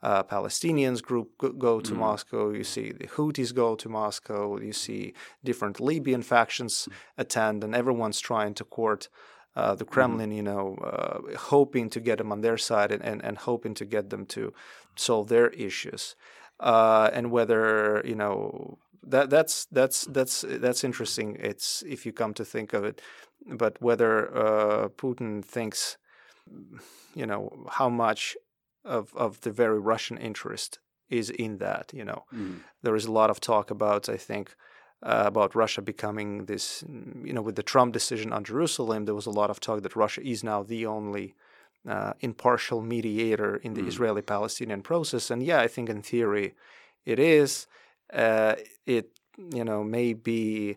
uh, 0.02 0.22
palestinians 0.22 1.02
group 1.02 1.30
go, 1.38 1.80
to 1.80 1.92
mm. 1.92 1.98
moscow 1.98 2.50
you 2.50 2.64
see 2.64 2.92
the 2.92 3.06
houthis 3.06 3.54
go 3.54 3.74
to 3.76 3.88
moscow 3.88 4.58
you 4.58 4.72
see 4.72 5.12
different 5.44 5.80
libyan 5.80 6.22
factions 6.22 6.88
mm. 6.90 6.94
attend 7.18 7.62
and 7.62 7.74
everyone's 7.74 8.20
trying 8.20 8.54
to 8.54 8.64
court 8.64 9.08
uh, 9.54 9.74
the 9.74 9.84
mm-hmm. 9.84 9.92
Kremlin, 9.92 10.30
you 10.32 10.42
know, 10.42 10.76
uh, 10.76 11.36
hoping 11.36 11.90
to 11.90 12.00
get 12.00 12.18
them 12.18 12.32
on 12.32 12.40
their 12.40 12.58
side 12.58 12.90
and, 12.90 13.02
and, 13.02 13.22
and 13.24 13.38
hoping 13.38 13.74
to 13.74 13.84
get 13.84 14.10
them 14.10 14.26
to 14.26 14.52
solve 14.96 15.28
their 15.28 15.48
issues 15.50 16.16
uh, 16.62 17.10
and 17.12 17.30
whether 17.30 18.02
you 18.04 18.14
know 18.14 18.78
that 19.02 19.28
that's 19.28 19.66
that's 19.66 20.04
that's 20.04 20.44
that's 20.48 20.84
interesting. 20.84 21.36
It's 21.40 21.82
if 21.86 22.06
you 22.06 22.12
come 22.12 22.34
to 22.34 22.44
think 22.44 22.72
of 22.72 22.84
it, 22.84 23.02
but 23.46 23.82
whether 23.82 24.34
uh, 24.34 24.88
Putin 24.90 25.44
thinks, 25.44 25.98
you 27.14 27.26
know, 27.26 27.66
how 27.70 27.88
much 27.88 28.36
of 28.84 29.12
of 29.14 29.40
the 29.40 29.50
very 29.50 29.80
Russian 29.80 30.16
interest 30.16 30.78
is 31.10 31.30
in 31.30 31.58
that. 31.58 31.92
You 31.92 32.04
know, 32.04 32.24
mm. 32.32 32.60
there 32.82 32.94
is 32.94 33.06
a 33.06 33.12
lot 33.12 33.30
of 33.30 33.40
talk 33.40 33.70
about. 33.70 34.08
I 34.08 34.16
think. 34.16 34.54
Uh, 35.04 35.24
about 35.26 35.56
Russia 35.56 35.82
becoming 35.82 36.44
this, 36.44 36.84
you 37.24 37.32
know, 37.32 37.42
with 37.42 37.56
the 37.56 37.62
Trump 37.64 37.92
decision 37.92 38.32
on 38.32 38.44
Jerusalem, 38.44 39.04
there 39.04 39.16
was 39.16 39.26
a 39.26 39.30
lot 39.40 39.50
of 39.50 39.58
talk 39.58 39.82
that 39.82 39.96
Russia 39.96 40.22
is 40.24 40.44
now 40.44 40.62
the 40.62 40.86
only 40.86 41.34
uh, 41.88 42.12
impartial 42.20 42.80
mediator 42.82 43.56
in 43.56 43.74
the 43.74 43.82
mm. 43.82 43.88
Israeli 43.88 44.22
Palestinian 44.22 44.80
process. 44.80 45.28
And 45.32 45.42
yeah, 45.42 45.60
I 45.60 45.66
think 45.66 45.88
in 45.88 46.02
theory 46.02 46.54
it 47.04 47.18
is. 47.18 47.66
Uh, 48.12 48.54
it, 48.86 49.18
you 49.36 49.64
know, 49.64 49.82
may 49.82 50.12
be, 50.12 50.76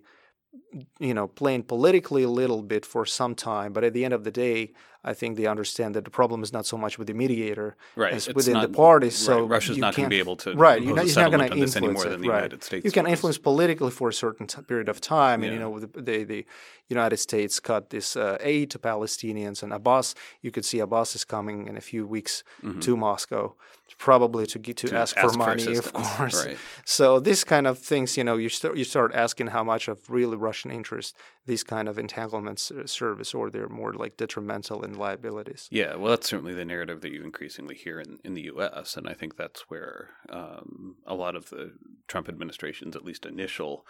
you 1.00 1.14
know, 1.14 1.28
playing 1.28 1.64
politically 1.64 2.24
a 2.24 2.30
little 2.30 2.64
bit 2.64 2.84
for 2.86 3.06
some 3.06 3.36
time, 3.36 3.74
but 3.74 3.84
at 3.84 3.94
the 3.94 4.06
end 4.06 4.14
of 4.14 4.24
the 4.24 4.32
day, 4.32 4.72
I 5.08 5.14
think 5.14 5.38
they 5.38 5.46
understand 5.46 5.94
that 5.96 6.04
the 6.04 6.10
problem 6.10 6.42
is 6.42 6.52
not 6.52 6.66
so 6.66 6.78
much 6.78 6.98
with 6.98 7.08
the 7.08 7.14
mediator 7.14 7.78
right. 7.96 8.12
as 8.12 8.28
it's 8.28 8.36
within 8.36 8.56
not, 8.56 8.64
the 8.64 8.76
parties. 8.76 9.14
Right. 9.14 9.36
So 9.38 9.46
Russia's 9.46 9.78
not 9.78 9.96
going 9.96 10.08
to 10.08 10.10
be 10.10 10.18
able 10.18 10.36
to 10.38 10.56
right. 10.56 10.82
You're 10.82 10.96
not, 10.96 11.16
not 11.16 11.32
going 11.32 11.48
to 11.48 11.56
influence 11.56 11.76
any 11.76 11.90
more 11.90 12.04
than 12.04 12.22
the 12.22 12.30
right. 12.30 12.38
United 12.38 12.64
States. 12.64 12.84
You 12.86 12.92
can 12.92 13.04
was. 13.04 13.12
influence 13.12 13.38
politically 13.38 13.92
for 13.92 14.10
a 14.10 14.14
certain 14.14 14.48
t- 14.48 14.64
period 14.64 14.90
of 14.90 15.00
time, 15.00 15.44
yeah. 15.44 15.50
and 15.50 15.54
you 15.54 15.60
know 15.60 15.80
the, 15.80 16.02
the, 16.02 16.24
the 16.24 16.46
United 16.90 17.18
States 17.18 17.60
cut 17.60 17.92
this 17.92 18.16
uh, 18.16 18.38
aid 18.42 18.72
to 18.72 18.80
Palestinians, 18.80 19.62
and 19.62 19.72
Abbas. 19.72 20.16
You 20.42 20.50
could 20.50 20.66
see 20.66 20.80
Abbas 20.80 21.16
is 21.16 21.24
coming 21.24 21.68
in 21.68 21.78
a 21.78 21.82
few 21.82 22.08
weeks 22.08 22.44
mm-hmm. 22.64 22.80
to 22.80 22.98
Moscow, 22.98 23.54
probably 23.98 24.46
to 24.48 24.60
get 24.60 24.78
to, 24.78 24.88
to 24.88 24.98
ask, 24.98 25.16
ask, 25.18 25.34
for 25.34 25.38
money, 25.38 25.76
for 25.76 25.80
of 25.80 25.94
course. 25.94 26.46
Right. 26.46 26.58
So 26.88 27.20
these 27.20 27.44
kind 27.44 27.66
of 27.68 27.80
things, 27.80 28.16
you 28.18 28.24
know, 28.24 28.38
you 28.38 28.50
start 28.50 28.78
you 28.78 28.84
start 28.84 29.14
asking 29.16 29.48
how 29.48 29.64
much 29.64 29.88
of 29.88 30.10
really 30.10 30.38
Russian 30.38 30.72
interest 30.72 31.16
these 31.46 31.64
kind 31.64 31.88
of 31.88 31.98
entanglements 31.98 32.72
uh, 32.72 32.88
service, 32.88 33.34
or 33.34 33.50
they're 33.50 33.70
more 33.70 33.94
like 33.94 34.18
detrimental 34.18 34.84
in 34.84 34.94
liabilities. 34.94 35.68
Yeah, 35.72 35.96
well, 35.96 36.10
that's 36.12 36.30
certainly 36.30 36.54
the 36.54 36.66
narrative 36.66 37.02
that 37.02 37.12
you 37.12 37.24
increasingly 37.24 37.76
hear 37.76 38.00
in, 38.00 38.20
in 38.24 38.34
the 38.34 38.44
U.S., 38.44 38.98
and 38.98 39.08
I 39.08 39.14
think 39.14 39.36
that's 39.36 39.70
where 39.70 40.10
um, 40.30 40.96
a 41.06 41.16
lot 41.16 41.36
of 41.36 41.50
the 41.50 41.74
Trump 42.08 42.30
administration's, 42.30 42.96
at 42.96 43.06
least 43.06 43.26
initial 43.26 43.86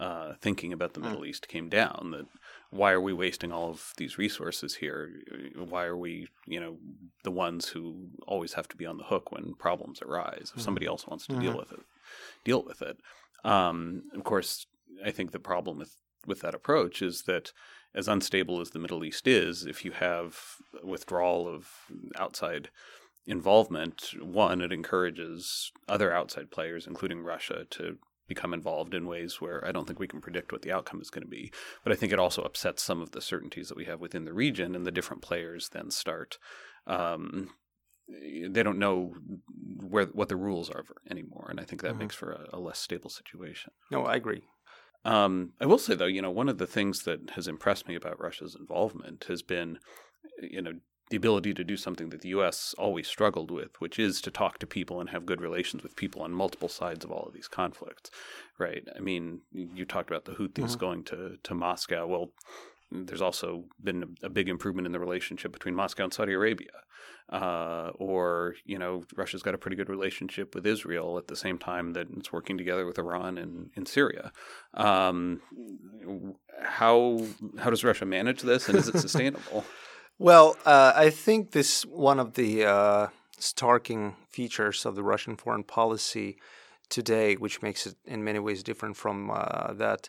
uh, 0.00 0.34
thinking 0.40 0.72
about 0.72 0.94
the 0.94 1.00
Middle 1.00 1.22
mm. 1.22 1.28
East, 1.28 1.48
came 1.48 1.68
down. 1.68 2.14
That 2.16 2.26
why 2.70 2.92
are 2.92 3.00
we 3.00 3.12
wasting 3.12 3.52
all 3.52 3.70
of 3.70 3.92
these 3.96 4.18
resources 4.18 4.76
here? 4.76 5.10
Why 5.56 5.84
are 5.84 5.96
we, 5.96 6.28
you 6.46 6.60
know, 6.60 6.76
the 7.24 7.30
ones 7.30 7.68
who 7.68 8.08
always 8.26 8.52
have 8.54 8.68
to 8.68 8.76
be 8.76 8.86
on 8.86 8.98
the 8.98 9.04
hook 9.04 9.32
when 9.32 9.54
problems 9.54 10.02
arise? 10.02 10.52
If 10.54 10.62
somebody 10.62 10.86
mm-hmm. 10.86 10.92
else 10.92 11.06
wants 11.06 11.26
to 11.26 11.32
mm-hmm. 11.32 11.42
deal 11.42 11.56
with 11.56 11.72
it, 11.72 11.80
deal 12.44 12.62
with 12.62 12.82
it. 12.82 12.98
Um, 13.44 14.02
of 14.14 14.24
course, 14.24 14.66
I 15.04 15.10
think 15.10 15.32
the 15.32 15.38
problem 15.38 15.78
with 15.78 15.94
with 16.26 16.40
that 16.40 16.54
approach 16.54 17.00
is 17.00 17.22
that 17.22 17.52
as 17.94 18.08
unstable 18.08 18.60
as 18.60 18.70
the 18.70 18.78
Middle 18.78 19.04
East 19.04 19.26
is, 19.26 19.64
if 19.64 19.84
you 19.84 19.92
have 19.92 20.36
withdrawal 20.84 21.48
of 21.48 21.68
outside 22.16 22.70
involvement, 23.26 24.10
one, 24.20 24.60
it 24.60 24.72
encourages 24.72 25.72
other 25.88 26.12
outside 26.12 26.50
players, 26.50 26.86
including 26.86 27.20
Russia, 27.20 27.66
to 27.70 27.98
become 28.28 28.54
involved 28.54 28.94
in 28.94 29.06
ways 29.06 29.40
where 29.40 29.66
I 29.66 29.72
don't 29.72 29.86
think 29.86 29.98
we 29.98 30.06
can 30.06 30.20
predict 30.20 30.52
what 30.52 30.62
the 30.62 30.72
outcome 30.72 31.00
is 31.00 31.10
going 31.10 31.24
to 31.24 31.28
be. 31.28 31.50
But 31.82 31.92
I 31.92 31.96
think 31.96 32.12
it 32.12 32.18
also 32.18 32.42
upsets 32.42 32.82
some 32.82 33.00
of 33.00 33.12
the 33.12 33.20
certainties 33.20 33.68
that 33.68 33.76
we 33.76 33.86
have 33.86 34.00
within 34.00 34.24
the 34.24 34.32
region, 34.32 34.74
and 34.74 34.86
the 34.86 34.92
different 34.92 35.22
players 35.22 35.70
then 35.70 35.90
start. 35.90 36.38
Um, 36.86 37.50
they 38.08 38.62
don't 38.62 38.78
know 38.78 39.14
where 39.76 40.06
what 40.06 40.28
the 40.28 40.36
rules 40.36 40.70
are 40.70 40.84
anymore, 41.10 41.48
and 41.50 41.58
I 41.60 41.64
think 41.64 41.82
that 41.82 41.92
mm-hmm. 41.92 42.00
makes 42.00 42.14
for 42.14 42.30
a, 42.32 42.56
a 42.56 42.58
less 42.58 42.78
stable 42.78 43.10
situation. 43.10 43.72
No, 43.90 44.04
I 44.04 44.14
agree. 44.14 44.42
Um, 45.04 45.52
I 45.60 45.66
will 45.66 45.78
say 45.78 45.94
though, 45.94 46.06
you 46.06 46.22
know, 46.22 46.30
one 46.30 46.48
of 46.48 46.58
the 46.58 46.66
things 46.66 47.04
that 47.04 47.30
has 47.30 47.48
impressed 47.48 47.88
me 47.88 47.94
about 47.94 48.20
Russia's 48.20 48.56
involvement 48.58 49.24
has 49.28 49.42
been, 49.42 49.78
you 50.42 50.60
know, 50.60 50.72
the 51.10 51.16
ability 51.16 51.54
to 51.54 51.64
do 51.64 51.76
something 51.76 52.10
that 52.10 52.20
the 52.20 52.28
U.S. 52.30 52.74
always 52.78 53.06
struggled 53.06 53.50
with, 53.50 53.80
which 53.80 53.98
is 53.98 54.20
to 54.22 54.30
talk 54.30 54.58
to 54.58 54.66
people 54.66 55.00
and 55.00 55.10
have 55.10 55.26
good 55.26 55.40
relations 55.40 55.82
with 55.82 55.96
people 55.96 56.22
on 56.22 56.32
multiple 56.32 56.68
sides 56.68 57.04
of 57.04 57.10
all 57.10 57.24
of 57.26 57.34
these 57.34 57.48
conflicts, 57.48 58.10
right? 58.58 58.86
I 58.94 59.00
mean, 59.00 59.40
you 59.52 59.84
talked 59.84 60.10
about 60.10 60.24
the 60.24 60.32
Houthis 60.32 60.52
mm-hmm. 60.52 60.78
going 60.78 61.04
to 61.04 61.38
to 61.42 61.54
Moscow. 61.54 62.06
Well, 62.06 62.30
there's 62.90 63.22
also 63.22 63.64
been 63.82 64.16
a, 64.22 64.28
big 64.28 64.48
improvement 64.48 64.86
in 64.86 64.92
the 64.92 65.00
relationship 65.00 65.52
between 65.52 65.74
Moscow 65.74 66.04
and 66.04 66.14
Saudi 66.14 66.32
Arabia. 66.32 66.70
Uh, 67.30 67.90
or, 67.96 68.54
you 68.64 68.78
know, 68.78 69.04
Russia's 69.14 69.42
got 69.42 69.54
a 69.54 69.58
pretty 69.58 69.76
good 69.76 69.90
relationship 69.90 70.54
with 70.54 70.66
Israel 70.66 71.18
at 71.18 71.28
the 71.28 71.36
same 71.36 71.58
time 71.58 71.92
that 71.92 72.06
it's 72.16 72.32
working 72.32 72.56
together 72.56 72.86
with 72.86 72.98
Iran 72.98 73.36
and 73.36 73.70
in 73.74 73.84
Syria. 73.84 74.32
Um, 74.72 75.42
how 76.62 77.26
how 77.58 77.68
does 77.68 77.84
Russia 77.84 78.06
manage 78.06 78.40
this, 78.40 78.68
and 78.68 78.78
is 78.78 78.88
it 78.88 78.98
sustainable? 79.00 79.66
Well, 80.18 80.56
uh, 80.64 80.92
I 80.94 81.10
think 81.10 81.52
this 81.52 81.84
one 81.84 82.18
of 82.18 82.34
the 82.34 82.64
uh, 82.64 83.08
starking 83.38 84.14
features 84.28 84.84
of 84.84 84.94
the 84.94 85.02
Russian 85.02 85.36
foreign 85.36 85.64
policy 85.64 86.36
today, 86.88 87.34
which 87.34 87.62
makes 87.62 87.86
it 87.86 87.96
in 88.04 88.24
many 88.24 88.38
ways 88.38 88.62
different 88.62 88.96
from 88.96 89.30
uh, 89.30 89.72
that 89.74 90.08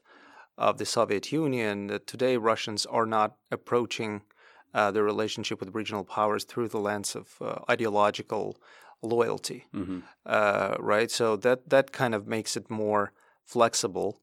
of 0.58 0.78
the 0.78 0.86
Soviet 0.86 1.32
Union, 1.32 1.88
that 1.88 2.08
today 2.08 2.38
Russians 2.38 2.86
are 2.86 3.06
not 3.06 3.36
approaching 3.52 4.22
uh, 4.74 4.92
the 4.92 5.04
relationship 5.04 5.60
with 5.60 5.74
regional 5.74 6.04
powers 6.04 6.44
through 6.44 6.68
the 6.68 6.80
lens 6.80 7.16
of 7.16 7.36
uh, 7.42 7.60
ideological 7.70 8.58
loyalty, 9.02 9.66
mm-hmm. 9.74 10.00
uh, 10.26 10.76
right? 10.80 11.10
So 11.10 11.36
that 11.38 11.70
that 11.70 11.92
kind 11.92 12.14
of 12.14 12.28
makes 12.28 12.58
it 12.58 12.70
more 12.70 13.12
flexible, 13.44 14.22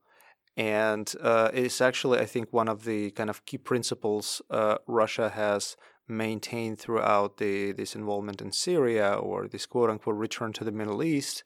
and 0.56 1.14
uh, 1.20 1.50
it's 1.52 1.80
actually 1.80 2.18
I 2.18 2.26
think 2.26 2.52
one 2.52 2.68
of 2.68 2.84
the 2.84 3.10
kind 3.10 3.30
of 3.30 3.44
key 3.44 3.58
principles 3.58 4.40
uh, 4.50 4.76
Russia 4.86 5.28
has 5.28 5.76
maintained 6.08 6.78
throughout 6.78 7.36
the 7.36 7.72
this 7.72 7.94
involvement 7.94 8.40
in 8.40 8.52
Syria 8.52 9.14
or 9.14 9.48
this 9.48 9.66
quote 9.66 9.90
unquote 9.90 10.16
return 10.16 10.52
to 10.54 10.64
the 10.64 10.72
Middle 10.72 11.02
East 11.02 11.42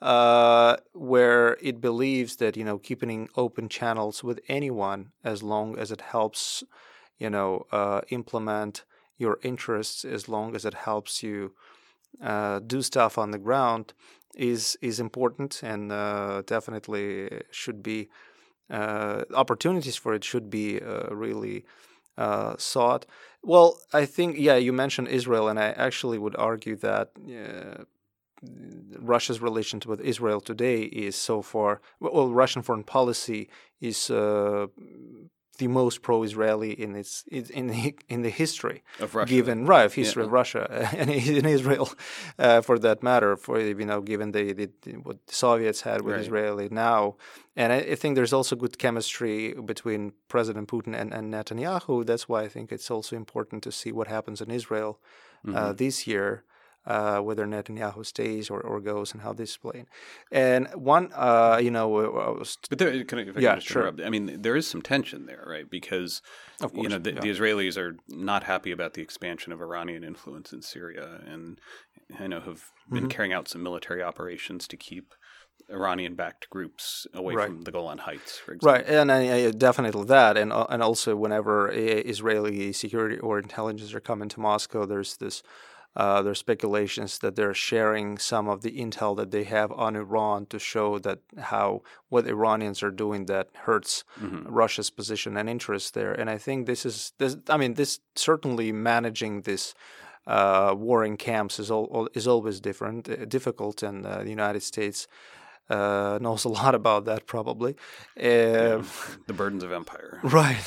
uh, 0.00 0.76
where 0.92 1.56
it 1.60 1.80
believes 1.80 2.36
that 2.36 2.56
you 2.56 2.64
know 2.64 2.78
keeping 2.78 3.28
open 3.36 3.68
channels 3.68 4.22
with 4.22 4.40
anyone 4.48 5.12
as 5.24 5.42
long 5.42 5.78
as 5.78 5.90
it 5.90 6.00
helps 6.00 6.62
you 7.18 7.30
know 7.30 7.66
uh, 7.72 8.00
implement 8.10 8.84
your 9.18 9.38
interests 9.42 10.04
as 10.04 10.28
long 10.28 10.54
as 10.54 10.64
it 10.64 10.74
helps 10.74 11.22
you 11.22 11.52
uh, 12.22 12.58
do 12.60 12.82
stuff 12.82 13.18
on 13.18 13.30
the 13.30 13.38
ground 13.38 13.92
is 14.34 14.76
is 14.82 15.00
important 15.00 15.62
and 15.62 15.90
uh, 15.90 16.42
definitely 16.46 17.42
should 17.50 17.82
be 17.82 18.08
uh, 18.70 19.22
opportunities 19.34 19.96
for 19.96 20.14
it 20.14 20.24
should 20.24 20.50
be 20.50 20.80
uh, 20.80 21.14
really 21.14 21.64
sought. 22.58 23.06
Well, 23.42 23.78
I 23.92 24.06
think 24.06 24.36
yeah, 24.38 24.56
you 24.56 24.72
mentioned 24.72 25.08
Israel, 25.08 25.48
and 25.48 25.58
I 25.58 25.68
actually 25.70 26.18
would 26.18 26.36
argue 26.36 26.76
that 26.76 27.12
Russia's 28.98 29.40
relations 29.40 29.86
with 29.86 30.00
Israel 30.00 30.40
today 30.40 30.82
is 30.82 31.16
so 31.16 31.42
far 31.42 31.80
well, 32.00 32.30
Russian 32.32 32.62
foreign 32.62 32.84
policy 32.84 33.48
is 33.80 34.10
uh, 34.10 34.66
the 35.58 35.68
most 35.68 36.02
pro-Israeli 36.02 36.72
in 36.72 36.94
its 36.94 37.24
in 37.30 37.66
the 37.68 37.94
in 38.08 38.22
the 38.22 38.30
history 38.30 38.82
of 39.00 39.14
Russia, 39.14 39.28
given 39.28 39.66
right 39.66 39.84
of 39.84 39.94
history 39.94 40.22
yeah. 40.22 40.26
of 40.26 40.32
Russia 40.32 40.90
and 40.96 41.10
in 41.10 41.46
Israel, 41.46 41.90
uh, 42.38 42.60
for 42.60 42.78
that 42.78 43.02
matter, 43.02 43.36
for 43.36 43.60
you 43.60 43.86
know 43.90 44.00
given 44.00 44.32
the, 44.32 44.52
the 44.52 44.92
what 45.06 45.26
the 45.26 45.34
Soviets 45.34 45.82
had 45.82 46.02
with 46.02 46.14
right. 46.14 46.24
Israeli 46.24 46.68
now, 46.70 47.16
and 47.56 47.72
I, 47.72 47.78
I, 47.78 47.94
think 47.94 48.16
there's 48.16 48.32
also 48.32 48.56
good 48.56 48.78
chemistry 48.78 49.54
between 49.54 50.12
President 50.28 50.68
Putin 50.68 50.94
and, 51.00 51.12
and 51.12 51.32
Netanyahu. 51.32 52.04
That's 52.04 52.28
why 52.28 52.42
I 52.42 52.48
think 52.48 52.72
it's 52.72 52.90
also 52.90 53.16
important 53.16 53.62
to 53.64 53.72
see 53.72 53.92
what 53.92 54.08
happens 54.08 54.40
in 54.40 54.50
Israel 54.50 55.00
uh, 55.46 55.50
mm-hmm. 55.50 55.76
this 55.76 56.06
year 56.06 56.44
uh, 56.86 57.18
whether 57.18 57.44
Netanyahu 57.46 58.06
stays 58.06 58.48
or, 58.48 58.60
or 58.60 58.80
goes 58.80 59.12
and 59.12 59.22
how 59.22 59.32
this 59.32 59.50
is 59.50 59.56
playing. 59.56 59.86
And 60.30 60.68
one, 60.74 61.12
uh, 61.14 61.58
you 61.60 61.70
know, 61.70 61.88
was, 61.88 62.58
but 62.70 62.78
there, 62.78 63.04
can 63.04 63.18
I, 63.18 63.22
if 63.22 63.36
I 63.36 63.40
yeah, 63.40 63.58
sure. 63.58 63.92
I 64.04 64.08
mean, 64.08 64.42
there 64.42 64.56
is 64.56 64.66
some 64.66 64.82
tension 64.82 65.26
there, 65.26 65.44
right? 65.46 65.68
Because 65.68 66.22
course, 66.60 66.72
you 66.74 66.88
know 66.88 66.98
the, 66.98 67.12
yeah. 67.12 67.20
the, 67.20 67.28
Israelis 67.28 67.76
are 67.76 67.96
not 68.08 68.44
happy 68.44 68.70
about 68.70 68.94
the 68.94 69.02
expansion 69.02 69.52
of 69.52 69.60
Iranian 69.60 70.04
influence 70.04 70.52
in 70.52 70.62
Syria, 70.62 71.20
and 71.26 71.60
I 72.18 72.26
know 72.26 72.40
have 72.40 72.70
been 72.88 73.00
mm-hmm. 73.00 73.08
carrying 73.08 73.32
out 73.32 73.48
some 73.48 73.62
military 73.62 74.02
operations 74.02 74.68
to 74.68 74.76
keep. 74.76 75.14
Iranian-backed 75.68 76.48
groups 76.48 77.08
away 77.12 77.34
right. 77.34 77.48
from 77.48 77.62
the 77.62 77.72
Golan 77.72 77.98
Heights, 77.98 78.38
for 78.38 78.52
example. 78.52 78.72
Right, 78.72 78.86
and 78.86 79.10
uh, 79.10 79.50
definitely 79.50 80.04
that, 80.04 80.36
and 80.36 80.52
uh, 80.52 80.66
and 80.68 80.80
also 80.80 81.16
whenever 81.16 81.72
Israeli 81.72 82.72
security 82.72 83.18
or 83.18 83.40
intelligence 83.40 83.92
are 83.92 83.98
coming 84.00 84.28
to 84.28 84.38
Moscow, 84.38 84.86
there's 84.86 85.16
this 85.16 85.42
uh, 85.96 86.20
there 86.20 86.32
are 86.32 86.34
speculations 86.34 87.18
that 87.20 87.36
they're 87.36 87.54
sharing 87.54 88.18
some 88.18 88.48
of 88.48 88.60
the 88.60 88.78
intel 88.78 89.16
that 89.16 89.30
they 89.30 89.44
have 89.44 89.72
on 89.72 89.96
Iran 89.96 90.44
to 90.46 90.58
show 90.58 90.98
that 90.98 91.20
how 91.38 91.82
what 92.10 92.26
Iranians 92.26 92.82
are 92.82 92.90
doing 92.90 93.26
that 93.26 93.48
hurts 93.54 94.04
mm-hmm. 94.20 94.46
Russia's 94.46 94.90
position 94.90 95.36
and 95.38 95.48
interest 95.48 95.94
there. 95.94 96.12
And 96.12 96.28
I 96.28 96.36
think 96.36 96.66
this 96.66 96.84
is 96.84 97.12
this. 97.18 97.36
I 97.48 97.56
mean, 97.56 97.74
this 97.74 98.00
certainly 98.14 98.72
managing 98.72 99.42
this. 99.42 99.74
Uh, 100.28 100.74
warring 100.76 101.16
camps 101.16 101.60
is 101.60 101.70
all, 101.70 102.08
is 102.12 102.26
always 102.26 102.58
different, 102.58 103.08
uh, 103.08 103.24
difficult, 103.26 103.80
and 103.84 104.04
uh, 104.04 104.24
the 104.24 104.28
United 104.28 104.60
States 104.60 105.06
uh, 105.68 106.18
knows 106.20 106.44
a 106.44 106.48
lot 106.60 106.74
about 106.74 107.04
that 107.04 107.26
probably. 107.26 107.76
Uh, 108.18 108.82
the 109.26 109.34
burdens 109.34 109.62
of 109.62 109.72
empire, 109.72 110.20
right? 110.22 110.64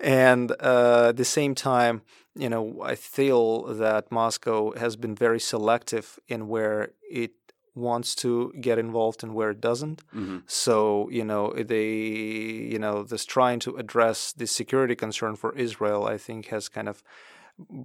and 0.00 0.52
uh, 0.60 1.08
at 1.08 1.16
the 1.16 1.24
same 1.24 1.54
time, 1.54 2.02
you 2.36 2.48
know, 2.48 2.82
I 2.82 2.94
feel 2.94 3.62
that 3.74 4.10
Moscow 4.10 4.76
has 4.76 4.96
been 4.96 5.14
very 5.14 5.40
selective 5.40 6.18
in 6.26 6.48
where 6.48 6.90
it 7.08 7.32
wants 7.74 8.14
to 8.14 8.52
get 8.60 8.78
involved 8.78 9.22
and 9.22 9.34
where 9.34 9.50
it 9.50 9.60
doesn't. 9.60 10.02
Mm-hmm. 10.14 10.38
So, 10.46 11.08
you 11.10 11.24
know, 11.24 11.52
they, 11.52 11.92
you 11.92 12.78
know, 12.78 13.02
this 13.02 13.24
trying 13.24 13.58
to 13.60 13.76
address 13.76 14.32
the 14.32 14.46
security 14.46 14.94
concern 14.94 15.36
for 15.36 15.54
Israel, 15.56 16.06
I 16.06 16.18
think, 16.18 16.46
has 16.46 16.68
kind 16.68 16.88
of 16.88 17.02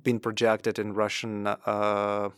been 0.04 0.20
projected 0.20 0.80
in 0.80 0.94
Russian. 0.94 1.48
Uh, 1.48 2.30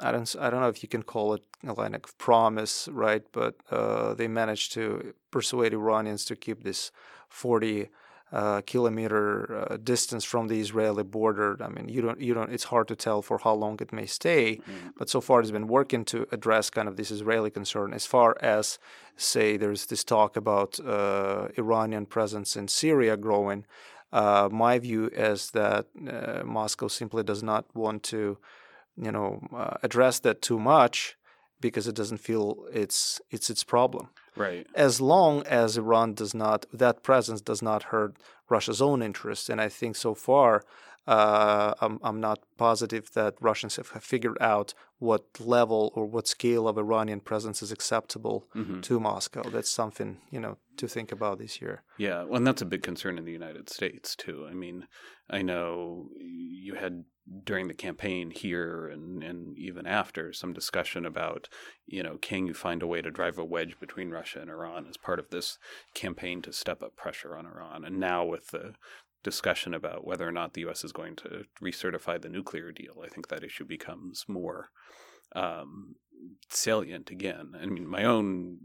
I 0.00 0.12
don't, 0.12 0.36
I 0.38 0.50
don't 0.50 0.60
know 0.60 0.68
if 0.68 0.82
you 0.82 0.88
can 0.88 1.02
call 1.02 1.34
it 1.34 1.42
a 1.66 1.72
line 1.72 1.94
of 1.94 2.16
promise, 2.18 2.88
right? 2.92 3.22
But 3.32 3.56
uh, 3.70 4.14
they 4.14 4.28
managed 4.28 4.72
to 4.72 5.14
persuade 5.30 5.72
Iranians 5.72 6.24
to 6.26 6.36
keep 6.36 6.62
this 6.62 6.92
40 7.28 7.88
uh, 8.32 8.62
kilometer 8.62 9.68
uh, 9.70 9.76
distance 9.76 10.24
from 10.24 10.48
the 10.48 10.58
Israeli 10.58 11.02
border. 11.02 11.56
I 11.62 11.68
mean, 11.68 11.88
you 11.88 12.00
don't, 12.00 12.20
you 12.20 12.32
don't. 12.32 12.50
It's 12.50 12.64
hard 12.64 12.88
to 12.88 12.96
tell 12.96 13.20
for 13.20 13.38
how 13.38 13.52
long 13.52 13.78
it 13.80 13.92
may 13.92 14.06
stay, 14.06 14.56
mm. 14.56 14.92
but 14.96 15.10
so 15.10 15.20
far 15.20 15.40
it's 15.40 15.50
been 15.50 15.68
working 15.68 16.04
to 16.06 16.26
address 16.32 16.70
kind 16.70 16.88
of 16.88 16.96
this 16.96 17.10
Israeli 17.10 17.50
concern. 17.50 17.92
As 17.92 18.06
far 18.06 18.36
as, 18.40 18.78
say, 19.16 19.58
there's 19.58 19.86
this 19.86 20.02
talk 20.02 20.36
about 20.36 20.80
uh, 20.80 21.48
Iranian 21.58 22.06
presence 22.06 22.56
in 22.56 22.68
Syria 22.68 23.18
growing. 23.18 23.66
Uh, 24.12 24.48
my 24.50 24.78
view 24.78 25.10
is 25.12 25.50
that 25.50 25.86
uh, 26.08 26.42
Moscow 26.44 26.88
simply 26.88 27.22
does 27.22 27.42
not 27.42 27.64
want 27.74 28.02
to, 28.04 28.38
you 28.96 29.12
know, 29.12 29.40
uh, 29.54 29.76
address 29.82 30.20
that 30.20 30.42
too 30.42 30.58
much 30.58 31.16
because 31.60 31.86
it 31.86 31.94
doesn't 31.94 32.18
feel 32.18 32.66
it's 32.72 33.20
it's 33.30 33.48
its 33.48 33.64
problem. 33.64 34.08
Right. 34.36 34.66
As 34.74 35.00
long 35.00 35.42
as 35.46 35.76
Iran 35.76 36.14
does 36.14 36.34
not, 36.34 36.66
that 36.72 37.02
presence 37.02 37.40
does 37.40 37.62
not 37.62 37.84
hurt 37.84 38.16
Russia's 38.48 38.82
own 38.82 39.02
interests. 39.02 39.48
And 39.48 39.60
I 39.60 39.68
think 39.68 39.96
so 39.96 40.14
far, 40.14 40.64
uh, 41.06 41.74
I'm, 41.80 41.98
I'm 42.02 42.20
not 42.20 42.40
positive 42.56 43.12
that 43.14 43.34
Russians 43.40 43.76
have 43.76 43.86
figured 43.86 44.38
out 44.40 44.74
what 44.98 45.24
level 45.40 45.92
or 45.96 46.06
what 46.06 46.28
scale 46.28 46.68
of 46.68 46.78
Iranian 46.78 47.20
presence 47.20 47.60
is 47.62 47.72
acceptable 47.72 48.46
mm-hmm. 48.54 48.80
to 48.82 49.00
Moscow. 49.00 49.42
That's 49.50 49.70
something, 49.70 50.18
you 50.30 50.38
know, 50.38 50.58
to 50.76 50.86
think 50.86 51.10
about 51.10 51.38
this 51.38 51.60
year. 51.60 51.82
Yeah. 51.98 52.22
Well, 52.22 52.36
and 52.36 52.46
that's 52.46 52.62
a 52.62 52.66
big 52.66 52.84
concern 52.84 53.18
in 53.18 53.24
the 53.24 53.32
United 53.32 53.68
States, 53.68 54.14
too. 54.14 54.46
I 54.48 54.54
mean, 54.54 54.86
I 55.28 55.42
know 55.42 56.08
you 56.16 56.74
had 56.74 57.04
during 57.44 57.68
the 57.68 57.74
campaign 57.74 58.30
here 58.30 58.88
and, 58.88 59.22
and 59.22 59.56
even 59.58 59.86
after 59.86 60.32
some 60.32 60.52
discussion 60.52 61.06
about, 61.06 61.48
you 61.86 62.02
know, 62.02 62.16
can 62.20 62.46
you 62.46 62.54
find 62.54 62.82
a 62.82 62.86
way 62.86 63.00
to 63.00 63.10
drive 63.10 63.38
a 63.38 63.44
wedge 63.44 63.78
between 63.80 64.10
Russia 64.10 64.40
and 64.40 64.50
Iran 64.50 64.86
as 64.88 64.96
part 64.96 65.18
of 65.18 65.30
this 65.30 65.58
campaign 65.94 66.42
to 66.42 66.52
step 66.52 66.82
up 66.82 66.96
pressure 66.96 67.36
on 67.36 67.46
Iran? 67.46 67.84
And 67.84 67.98
now 67.98 68.24
with 68.24 68.48
the 68.48 68.74
discussion 69.22 69.74
about 69.74 70.06
whether 70.06 70.26
or 70.26 70.32
not 70.32 70.54
the 70.54 70.62
U.S. 70.62 70.84
is 70.84 70.92
going 70.92 71.16
to 71.16 71.44
recertify 71.62 72.20
the 72.20 72.28
nuclear 72.28 72.72
deal, 72.72 73.02
I 73.04 73.08
think 73.08 73.28
that 73.28 73.44
issue 73.44 73.64
becomes 73.64 74.24
more 74.28 74.70
um, 75.34 75.96
salient 76.48 77.10
again. 77.10 77.54
I 77.60 77.66
mean, 77.66 77.86
my 77.86 78.04
own 78.04 78.58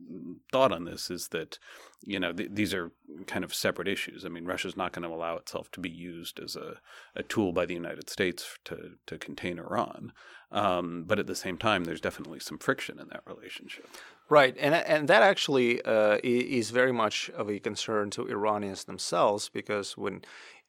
thought 0.51 0.71
on 0.71 0.85
this 0.85 1.09
is 1.09 1.29
that, 1.29 1.59
you 2.03 2.19
know, 2.19 2.33
th- 2.33 2.49
these 2.51 2.73
are 2.73 2.91
kind 3.25 3.43
of 3.43 3.53
separate 3.53 3.87
issues. 3.87 4.25
I 4.25 4.29
mean, 4.29 4.45
Russia's 4.45 4.77
not 4.77 4.91
going 4.91 5.07
to 5.07 5.15
allow 5.15 5.37
itself 5.37 5.71
to 5.71 5.79
be 5.79 5.89
used 5.89 6.39
as 6.39 6.55
a, 6.55 6.79
a 7.15 7.23
tool 7.23 7.53
by 7.53 7.65
the 7.65 7.73
United 7.73 8.09
States 8.09 8.57
to, 8.65 8.91
to 9.05 9.17
contain 9.17 9.59
Iran. 9.59 10.11
Um, 10.51 11.03
but 11.05 11.19
at 11.19 11.27
the 11.27 11.35
same 11.35 11.57
time, 11.57 11.83
there's 11.83 12.01
definitely 12.01 12.39
some 12.39 12.57
friction 12.57 12.99
in 12.99 13.07
that 13.09 13.23
relationship. 13.25 13.87
Right, 14.29 14.55
and 14.59 14.75
and 14.75 15.07
that 15.07 15.23
actually 15.23 15.81
uh, 15.83 16.17
is 16.23 16.71
very 16.71 16.91
much 16.91 17.29
of 17.29 17.49
a 17.49 17.59
concern 17.59 18.09
to 18.11 18.27
Iranians 18.27 18.83
themselves 18.83 19.49
because 19.49 19.97
when 19.97 20.21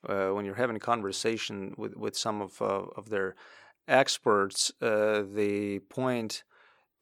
uh, 0.09 0.29
when 0.29 0.45
you're 0.45 0.55
having 0.55 0.77
a 0.77 0.81
conversation 0.81 1.75
with, 1.77 1.97
with 1.97 2.17
some 2.17 2.41
of 2.41 2.63
uh, 2.63 2.87
of 2.97 3.11
their 3.11 3.35
experts, 3.89 4.71
uh, 4.81 5.23
they 5.33 5.81
point 5.81 6.45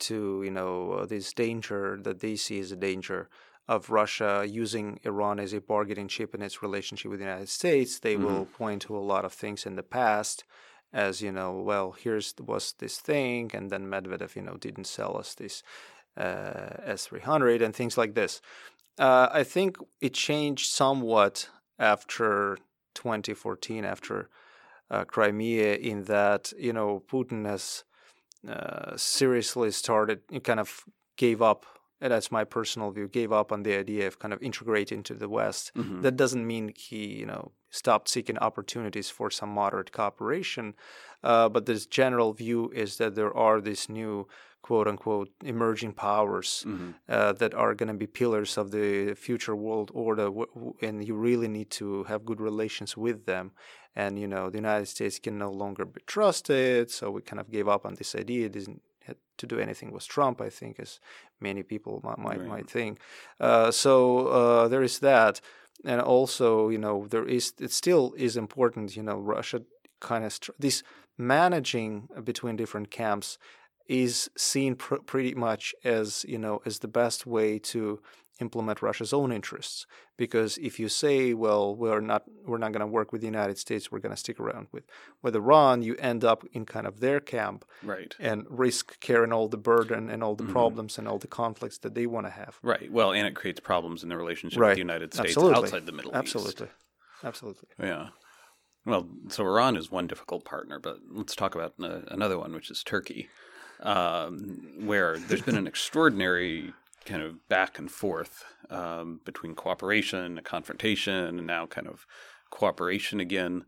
to 0.00 0.42
you 0.44 0.50
know 0.50 0.92
uh, 0.92 1.06
this 1.06 1.32
danger 1.32 1.98
that 2.02 2.20
they 2.20 2.36
see 2.36 2.60
as 2.60 2.72
a 2.72 2.76
danger 2.76 3.28
of 3.68 3.90
Russia 3.90 4.46
using 4.48 5.00
Iran 5.02 5.40
as 5.40 5.52
a 5.52 5.60
bargaining 5.60 6.08
chip 6.08 6.34
in 6.34 6.42
its 6.42 6.62
relationship 6.62 7.10
with 7.10 7.18
the 7.18 7.26
United 7.26 7.48
States. 7.48 7.98
They 7.98 8.14
mm-hmm. 8.14 8.24
will 8.24 8.44
point 8.46 8.82
to 8.82 8.96
a 8.96 9.00
lot 9.00 9.24
of 9.24 9.32
things 9.32 9.66
in 9.66 9.74
the 9.74 9.82
past 9.82 10.44
as 10.92 11.20
you 11.20 11.32
know, 11.32 11.52
well, 11.52 11.92
here's 11.92 12.34
was 12.40 12.74
this 12.78 12.98
thing, 12.98 13.50
and 13.54 13.70
then 13.70 13.86
Medvedev, 13.86 14.34
you 14.34 14.42
know, 14.42 14.56
didn't 14.56 14.86
sell 14.86 15.16
us 15.16 15.34
this 15.34 15.62
uh, 16.16 16.70
S300 16.88 17.62
and 17.62 17.74
things 17.74 17.98
like 17.98 18.14
this. 18.14 18.40
Uh, 18.98 19.28
I 19.30 19.44
think 19.44 19.76
it 20.00 20.14
changed 20.14 20.70
somewhat 20.70 21.50
after 21.78 22.56
2014, 22.94 23.84
after 23.84 24.30
uh, 24.90 25.04
Crimea, 25.04 25.74
in 25.74 26.04
that 26.04 26.52
you 26.58 26.72
know 26.72 27.02
Putin 27.10 27.44
has 27.44 27.84
Uh, 28.48 28.96
seriously 28.96 29.70
started, 29.70 30.20
kind 30.44 30.60
of 30.60 30.84
gave 31.16 31.42
up. 31.42 31.66
And 32.00 32.12
that's 32.12 32.30
my 32.30 32.44
personal 32.44 32.90
view. 32.90 33.08
Gave 33.08 33.32
up 33.32 33.52
on 33.52 33.62
the 33.62 33.74
idea 33.74 34.06
of 34.06 34.18
kind 34.18 34.34
of 34.34 34.42
integrating 34.42 34.98
into 34.98 35.14
the 35.14 35.28
West. 35.28 35.72
Mm-hmm. 35.74 36.02
That 36.02 36.16
doesn't 36.16 36.46
mean 36.46 36.72
he, 36.76 37.06
you 37.20 37.26
know, 37.26 37.52
stopped 37.70 38.08
seeking 38.08 38.38
opportunities 38.38 39.08
for 39.10 39.30
some 39.30 39.48
moderate 39.48 39.92
cooperation. 39.92 40.74
Uh, 41.24 41.48
but 41.48 41.66
this 41.66 41.86
general 41.86 42.32
view 42.32 42.70
is 42.74 42.98
that 42.98 43.14
there 43.14 43.34
are 43.34 43.60
these 43.60 43.88
new 43.88 44.26
quote 44.66 44.88
unquote 44.88 45.30
emerging 45.44 45.92
powers 45.92 46.64
mm-hmm. 46.66 46.90
uh, 47.08 47.32
that 47.34 47.54
are 47.54 47.72
going 47.74 47.86
to 47.86 47.94
be 47.94 48.06
pillars 48.06 48.58
of 48.58 48.72
the 48.72 49.14
future 49.14 49.54
world 49.54 49.90
order, 49.94 50.28
and 50.82 51.06
you 51.06 51.14
really 51.14 51.48
need 51.48 51.70
to 51.70 52.02
have 52.04 52.24
good 52.24 52.40
relations 52.40 52.96
with 52.96 53.26
them. 53.26 53.52
And 53.94 54.18
you 54.18 54.26
know, 54.26 54.50
the 54.50 54.58
United 54.58 54.86
States 54.86 55.18
can 55.20 55.38
no 55.38 55.50
longer 55.50 55.84
be 55.84 56.00
trusted, 56.06 56.90
so 56.90 57.10
we 57.10 57.22
kind 57.22 57.40
of 57.40 57.50
gave 57.50 57.68
up 57.68 57.86
on 57.86 57.94
this 57.94 58.14
idea. 58.14 58.46
It 58.46 58.56
didn't 59.06 59.18
to 59.38 59.46
do 59.46 59.58
anything 59.58 59.92
with 59.92 60.06
Trump, 60.06 60.40
I 60.40 60.50
think, 60.50 60.80
as 60.80 61.00
many 61.40 61.62
people 61.62 62.00
might 62.02 62.18
might, 62.18 62.38
right. 62.38 62.48
might 62.48 62.70
think. 62.70 63.00
Uh, 63.40 63.70
so 63.70 64.28
uh, 64.28 64.68
there 64.68 64.82
is 64.82 64.98
that, 65.00 65.40
and 65.84 66.00
also, 66.00 66.68
you 66.68 66.78
know, 66.78 67.06
there 67.08 67.26
is 67.26 67.52
it 67.60 67.72
still 67.72 68.14
is 68.16 68.36
important. 68.36 68.96
You 68.96 69.02
know, 69.02 69.18
Russia 69.18 69.62
kind 70.00 70.24
of 70.24 70.32
str- 70.32 70.52
this 70.58 70.82
managing 71.18 72.08
between 72.24 72.56
different 72.56 72.90
camps 72.90 73.38
is 73.88 74.28
seen 74.36 74.74
pr- 74.74 74.96
pretty 74.96 75.34
much 75.34 75.74
as 75.84 76.24
you 76.28 76.38
know 76.38 76.60
as 76.66 76.80
the 76.80 76.88
best 76.88 77.26
way 77.26 77.58
to 77.58 78.00
implement 78.40 78.82
Russia's 78.82 79.12
own 79.12 79.32
interests. 79.32 79.86
Because 80.16 80.58
if 80.58 80.78
you 80.78 80.88
say, 80.88 81.32
well, 81.34 81.74
we're 81.74 82.00
not 82.00 82.24
we're 82.44 82.58
not 82.58 82.72
going 82.72 82.80
to 82.80 82.86
work 82.86 83.12
with 83.12 83.20
the 83.20 83.26
United 83.26 83.58
States, 83.58 83.90
we're 83.90 83.98
going 84.00 84.14
to 84.14 84.16
stick 84.16 84.38
around 84.40 84.68
with 84.72 84.84
with 85.22 85.34
Iran, 85.36 85.82
you 85.82 85.96
end 85.96 86.24
up 86.24 86.44
in 86.52 86.64
kind 86.66 86.86
of 86.86 87.00
their 87.00 87.20
camp 87.20 87.64
Right. 87.82 88.14
and 88.18 88.44
risk 88.48 88.98
carrying 89.00 89.32
all 89.32 89.48
the 89.48 89.56
burden 89.58 90.08
and 90.10 90.22
all 90.22 90.34
the 90.36 90.44
Mhm. 90.44 90.52
problems 90.52 90.98
and 90.98 91.06
all 91.08 91.18
the 91.18 91.26
conflicts 91.28 91.78
that 91.78 91.94
they 91.94 92.06
want 92.06 92.26
to 92.26 92.30
have. 92.30 92.58
Right. 92.62 92.90
Well, 92.90 93.12
and 93.12 93.26
it 93.26 93.34
creates 93.34 93.60
problems 93.60 94.02
in 94.02 94.08
the 94.08 94.16
relationship 94.16 94.58
Right. 94.60 94.68
with 94.70 94.76
the 94.76 94.80
United 94.92 95.14
States 95.14 95.30
Absolutely. 95.30 95.58
outside 95.64 95.86
the 95.86 95.92
Middle 95.92 96.10
East. 96.12 96.16
Absolutely, 96.18 96.68
absolutely. 97.24 97.68
Yeah. 97.78 98.08
Well, 98.84 99.08
so 99.28 99.44
Iran 99.44 99.76
is 99.76 99.90
one 99.90 100.06
difficult 100.06 100.44
partner, 100.44 100.78
but 100.78 100.98
let's 101.10 101.34
talk 101.34 101.54
about 101.56 101.74
another 101.78 102.38
one, 102.38 102.52
which 102.54 102.70
is 102.70 102.84
Turkey, 102.84 103.28
um, 103.80 104.86
where 104.86 105.18
there's 105.18 105.42
been 105.42 105.56
an 105.56 105.66
extraordinary 105.74 106.72
kind 107.06 107.22
of 107.22 107.48
back 107.48 107.78
and 107.78 107.90
forth 107.90 108.44
um, 108.68 109.20
between 109.24 109.54
cooperation, 109.54 110.40
confrontation, 110.44 111.38
and 111.38 111.46
now 111.46 111.66
kind 111.66 111.86
of 111.86 112.06
cooperation 112.50 113.20
again. 113.20 113.64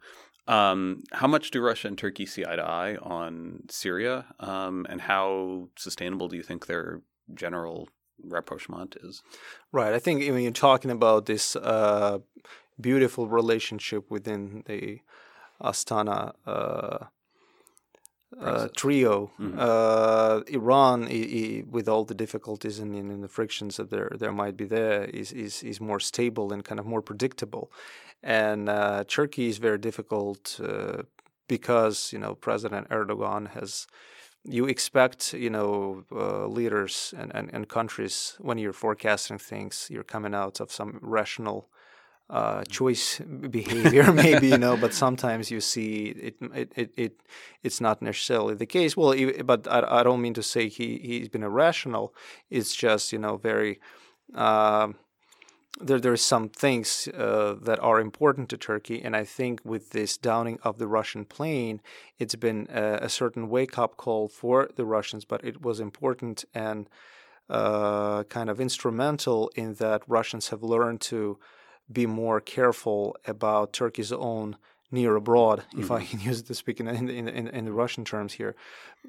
Um, 0.46 1.04
how 1.12 1.26
much 1.26 1.50
do 1.50 1.60
Russia 1.60 1.88
and 1.88 1.98
Turkey 1.98 2.26
see 2.26 2.44
eye 2.44 2.56
to 2.56 2.62
eye 2.62 2.96
on 2.96 3.64
Syria, 3.70 4.26
um, 4.40 4.86
and 4.88 5.00
how 5.02 5.68
sustainable 5.76 6.28
do 6.28 6.36
you 6.36 6.42
think 6.42 6.66
their 6.66 7.02
general 7.34 7.88
rapprochement 8.24 8.96
is? 9.02 9.22
Right. 9.72 9.92
I 9.92 9.98
think 9.98 10.20
when 10.20 10.42
you're 10.42 10.52
talking 10.52 10.90
about 10.90 11.26
this 11.26 11.54
uh, 11.54 12.18
beautiful 12.80 13.28
relationship 13.28 14.10
within 14.10 14.64
the 14.66 15.00
Astana 15.62 16.32
uh, 16.46 17.06
uh, 18.40 18.68
trio, 18.76 19.30
Mhm. 19.38 19.58
uh, 19.58 20.42
Iran, 20.48 21.04
i- 21.04 21.30
i- 21.40 21.64
with 21.70 21.88
all 21.88 22.04
the 22.04 22.14
difficulties 22.14 22.78
and, 22.78 22.94
and 22.94 23.22
the 23.22 23.28
frictions 23.28 23.76
that 23.76 23.90
there 23.90 24.10
there 24.18 24.32
might 24.32 24.56
be 24.56 24.66
there, 24.66 25.04
is, 25.04 25.32
is 25.32 25.62
is 25.62 25.80
more 25.80 26.00
stable 26.00 26.52
and 26.52 26.62
kind 26.64 26.78
of 26.80 26.86
more 26.86 27.02
predictable. 27.02 27.70
And 28.22 28.68
uh, 28.68 29.04
Turkey 29.04 29.48
is 29.48 29.58
very 29.58 29.78
difficult 29.78 30.60
uh, 30.62 31.02
because 31.48 32.12
you 32.12 32.18
know 32.18 32.34
President 32.34 32.88
Erdogan 32.90 33.48
has 33.48 33.86
you 34.44 34.66
expect 34.68 35.32
you 35.34 35.50
know 35.50 36.04
uh, 36.12 36.46
leaders 36.46 37.14
and, 37.16 37.34
and, 37.34 37.50
and 37.54 37.66
countries 37.68 38.36
when 38.40 38.58
you're 38.58 38.72
forecasting 38.72 39.38
things 39.38 39.88
you're 39.90 40.04
coming 40.14 40.34
out 40.34 40.60
of 40.60 40.70
some 40.70 40.98
rational 41.02 41.68
uh, 42.30 42.62
choice 42.64 43.20
behavior 43.20 44.12
maybe 44.24 44.48
you 44.48 44.58
know 44.58 44.76
but 44.76 44.92
sometimes 44.92 45.50
you 45.50 45.60
see 45.60 46.08
it 46.08 46.36
it, 46.54 46.72
it, 46.76 46.90
it 46.96 47.20
it's 47.62 47.80
not 47.80 48.02
necessarily 48.02 48.54
the 48.54 48.66
case 48.66 48.96
well 48.96 49.14
but 49.44 49.66
I, 49.66 50.00
I 50.00 50.02
don't 50.02 50.20
mean 50.20 50.34
to 50.34 50.42
say 50.42 50.68
he 50.68 50.98
he's 50.98 51.28
been 51.28 51.42
irrational 51.42 52.14
it's 52.50 52.74
just 52.76 53.12
you 53.12 53.18
know 53.18 53.36
very 53.38 53.80
um 54.34 54.96
there 55.80 56.12
are 56.12 56.16
some 56.16 56.48
things 56.48 57.08
uh, 57.08 57.54
that 57.62 57.78
are 57.80 58.00
important 58.00 58.48
to 58.48 58.56
Turkey, 58.56 59.00
and 59.02 59.14
I 59.14 59.24
think 59.24 59.60
with 59.64 59.90
this 59.90 60.16
downing 60.16 60.58
of 60.62 60.78
the 60.78 60.88
Russian 60.88 61.24
plane, 61.24 61.80
it's 62.18 62.34
been 62.34 62.66
a, 62.70 62.98
a 63.02 63.08
certain 63.08 63.48
wake 63.48 63.78
up 63.78 63.96
call 63.96 64.28
for 64.28 64.68
the 64.74 64.84
Russians. 64.84 65.24
But 65.24 65.44
it 65.44 65.62
was 65.62 65.78
important 65.78 66.44
and 66.52 66.88
uh, 67.48 68.24
kind 68.24 68.50
of 68.50 68.60
instrumental 68.60 69.50
in 69.54 69.74
that 69.74 70.02
Russians 70.08 70.48
have 70.48 70.62
learned 70.62 71.00
to 71.02 71.38
be 71.92 72.06
more 72.06 72.40
careful 72.40 73.16
about 73.26 73.72
Turkey's 73.72 74.12
own 74.12 74.56
near 74.90 75.16
abroad, 75.16 75.64
if 75.76 75.90
I 75.90 76.04
can 76.04 76.20
use 76.30 76.40
it 76.40 76.46
to 76.46 76.54
speak 76.54 76.80
in 76.80 76.88
in, 76.88 77.08
in, 77.10 77.48
in 77.48 77.64
the 77.64 77.72
Russian 77.72 78.04
terms 78.04 78.32
here. 78.34 78.54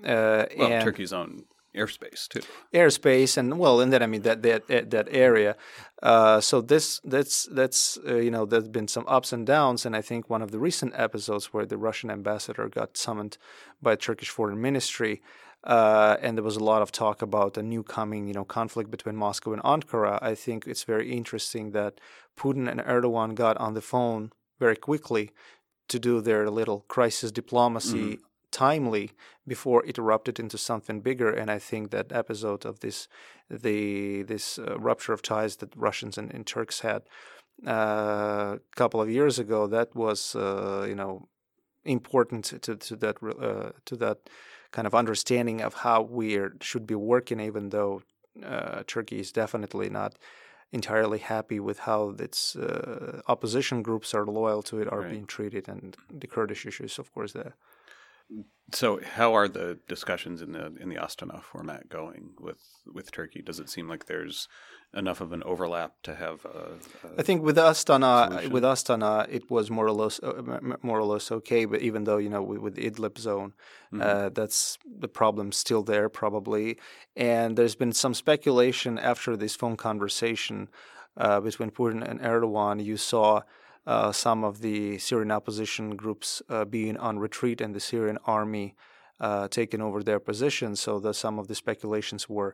Uh, 0.04 0.46
Well, 0.58 0.84
Turkey's 0.84 1.14
own 1.14 1.44
airspace 1.76 2.28
too. 2.28 2.42
airspace 2.74 3.38
and 3.38 3.60
well 3.60 3.80
and 3.80 3.94
then 3.94 4.02
i 4.02 4.08
mean 4.08 4.24
that 4.24 4.42
that 4.42 4.68
that, 4.68 4.90
that 4.90 5.08
area 5.12 5.56
uh, 6.02 6.42
so 6.42 6.62
this 6.62 7.00
that's 7.04 7.44
that's 7.52 7.96
uh, 8.08 8.16
you 8.16 8.32
know 8.32 8.44
there's 8.44 8.68
been 8.68 8.88
some 8.88 9.06
ups 9.08 9.32
and 9.32 9.46
downs 9.46 9.86
and 9.86 9.96
i 9.96 10.02
think 10.02 10.28
one 10.30 10.42
of 10.42 10.50
the 10.50 10.58
recent 10.58 10.92
episodes 10.96 11.54
where 11.54 11.68
the 11.68 11.78
russian 11.78 12.10
ambassador 12.10 12.68
got 12.68 12.98
summoned 12.98 13.38
by 13.84 13.96
turkish 13.96 14.30
foreign 14.30 14.60
ministry 14.60 15.22
uh, 15.64 16.18
and 16.22 16.38
there 16.38 16.44
was 16.44 16.56
a 16.56 16.64
lot 16.64 16.82
of 16.82 16.92
talk 16.92 17.22
about 17.22 17.58
a 17.58 17.64
new 17.64 17.84
coming 17.84 18.28
you 18.28 18.34
know 18.34 18.46
conflict 18.46 18.90
between 18.90 19.16
moscow 19.16 19.54
and 19.54 19.64
ankara 19.64 20.18
i 20.22 20.34
think 20.34 20.66
it's 20.68 20.84
very 20.84 21.12
interesting 21.12 21.72
that 21.72 22.00
putin 22.38 22.70
and 22.70 22.80
erdogan 22.82 23.36
got 23.36 23.58
on 23.58 23.74
the 23.74 23.82
phone 23.82 24.32
very 24.60 24.76
quickly 24.76 25.32
to 25.88 26.00
do 26.00 26.22
their 26.22 26.50
little 26.50 26.86
crisis 26.88 27.32
diplomacy 27.32 28.20
timely 28.52 29.12
before 29.48 29.86
it 29.86 29.98
erupted 29.98 30.40
into 30.40 30.58
something 30.58 31.02
bigger. 31.02 31.30
And 31.30 31.52
I 31.52 31.60
think 31.60 31.92
that 31.92 32.12
episode 32.12 32.66
of 32.66 32.80
this, 32.80 33.08
the 33.50 34.24
this 34.24 34.60
uh, 34.60 34.80
rupture 34.80 35.14
of 35.14 35.22
ties 35.22 35.58
that 35.58 35.76
Russians 35.76 36.18
and, 36.18 36.34
and 36.34 36.46
Turks 36.46 36.82
had 36.82 37.04
uh, 37.68 38.58
a 38.58 38.76
couple 38.76 39.02
of 39.02 39.10
years 39.10 39.40
ago, 39.40 39.68
that 39.68 39.96
was 39.96 40.36
uh, 40.36 40.86
you 40.88 40.96
know 40.96 41.28
important 41.84 42.46
to 42.46 42.76
to 42.76 42.96
that 42.98 43.18
uh, 43.24 43.72
to 43.86 43.96
that 43.98 44.30
kind 44.72 44.88
of 44.88 44.94
understanding 44.94 45.62
of 45.62 45.74
how 45.74 46.02
we 46.02 46.40
should 46.62 46.86
be 46.86 46.96
working, 46.96 47.40
even 47.40 47.70
though 47.70 48.02
uh, 48.46 48.84
Turkey 48.88 49.20
is 49.20 49.32
definitely 49.32 49.90
not 49.90 50.16
entirely 50.72 51.18
happy 51.20 51.60
with 51.60 51.80
how 51.80 52.16
its 52.20 52.56
uh, 52.56 53.22
opposition 53.28 53.82
groups 53.82 54.14
are 54.14 54.26
loyal 54.26 54.62
to 54.64 54.80
it 54.82 54.88
are 54.92 55.02
Right. 55.02 55.12
being 55.12 55.26
treated, 55.26 55.68
and 55.68 55.98
the 56.10 56.28
Kurdish 56.28 56.66
issues, 56.66 57.00
of 57.00 57.12
course, 57.14 57.34
there. 57.34 57.56
So, 58.72 59.00
how 59.16 59.34
are 59.34 59.48
the 59.48 59.80
discussions 59.88 60.44
in 60.44 60.52
the 60.52 60.68
in 60.80 60.90
the 60.90 60.96
Astana 60.98 61.42
format 61.42 61.90
going 61.90 62.32
with 62.40 62.62
with 62.86 63.12
Turkey? 63.12 63.42
Does 63.42 63.60
it 63.60 63.68
seem 63.70 63.88
like 63.90 64.06
there's 64.06 64.48
enough 64.94 65.22
of 65.22 65.34
an 65.34 65.42
overlap 65.44 65.94
to 66.04 66.14
have 66.16 66.46
a, 66.46 66.78
a 67.08 67.20
I 67.20 67.24
think 67.24 67.42
with 67.42 67.58
Astana, 67.58 68.28
solution? 68.30 68.52
with 68.52 68.64
Astana, 68.64 69.28
it 69.28 69.50
was 69.50 69.72
more 69.72 69.88
or 69.88 69.92
less 69.92 70.20
uh, 70.22 70.60
more 70.84 71.00
or 71.00 71.04
less 71.04 71.32
okay. 71.32 71.66
But 71.66 71.82
even 71.82 72.04
though 72.04 72.18
you 72.18 72.30
know 72.30 72.44
with, 72.44 72.60
with 72.60 72.76
the 72.76 72.90
Idlib 72.90 73.18
zone, 73.18 73.54
Mhm. 73.92 74.02
uh, 74.04 74.30
that's 74.30 74.78
the 74.86 75.08
problem 75.08 75.52
still 75.52 75.82
there 75.82 76.08
probably. 76.08 76.78
And 77.16 77.58
there's 77.58 77.76
been 77.76 77.92
some 77.94 78.14
speculation 78.14 79.00
after 79.00 79.36
this 79.36 79.56
phone 79.56 79.78
conversation 79.78 80.70
uh, 81.18 81.40
between 81.42 81.72
Putin 81.72 82.08
and 82.08 82.20
Erdogan. 82.22 82.84
You 82.86 82.98
saw. 82.98 83.42
Uh, 83.90 84.12
some 84.12 84.40
of 84.50 84.54
the 84.68 85.00
Syrian 85.08 85.32
opposition 85.40 85.86
groups 86.04 86.30
uh, 86.50 86.66
being 86.78 86.96
on 87.08 87.14
retreat 87.28 87.60
and 87.64 87.74
the 87.74 87.80
Syrian 87.80 88.20
army 88.38 88.68
uh, 89.20 89.48
taking 89.60 89.82
over 89.88 90.00
their 90.04 90.20
positions. 90.20 90.80
So 90.86 91.00
that 91.00 91.16
some 91.16 91.40
of 91.42 91.48
the 91.48 91.56
speculations 91.56 92.30
were, 92.30 92.54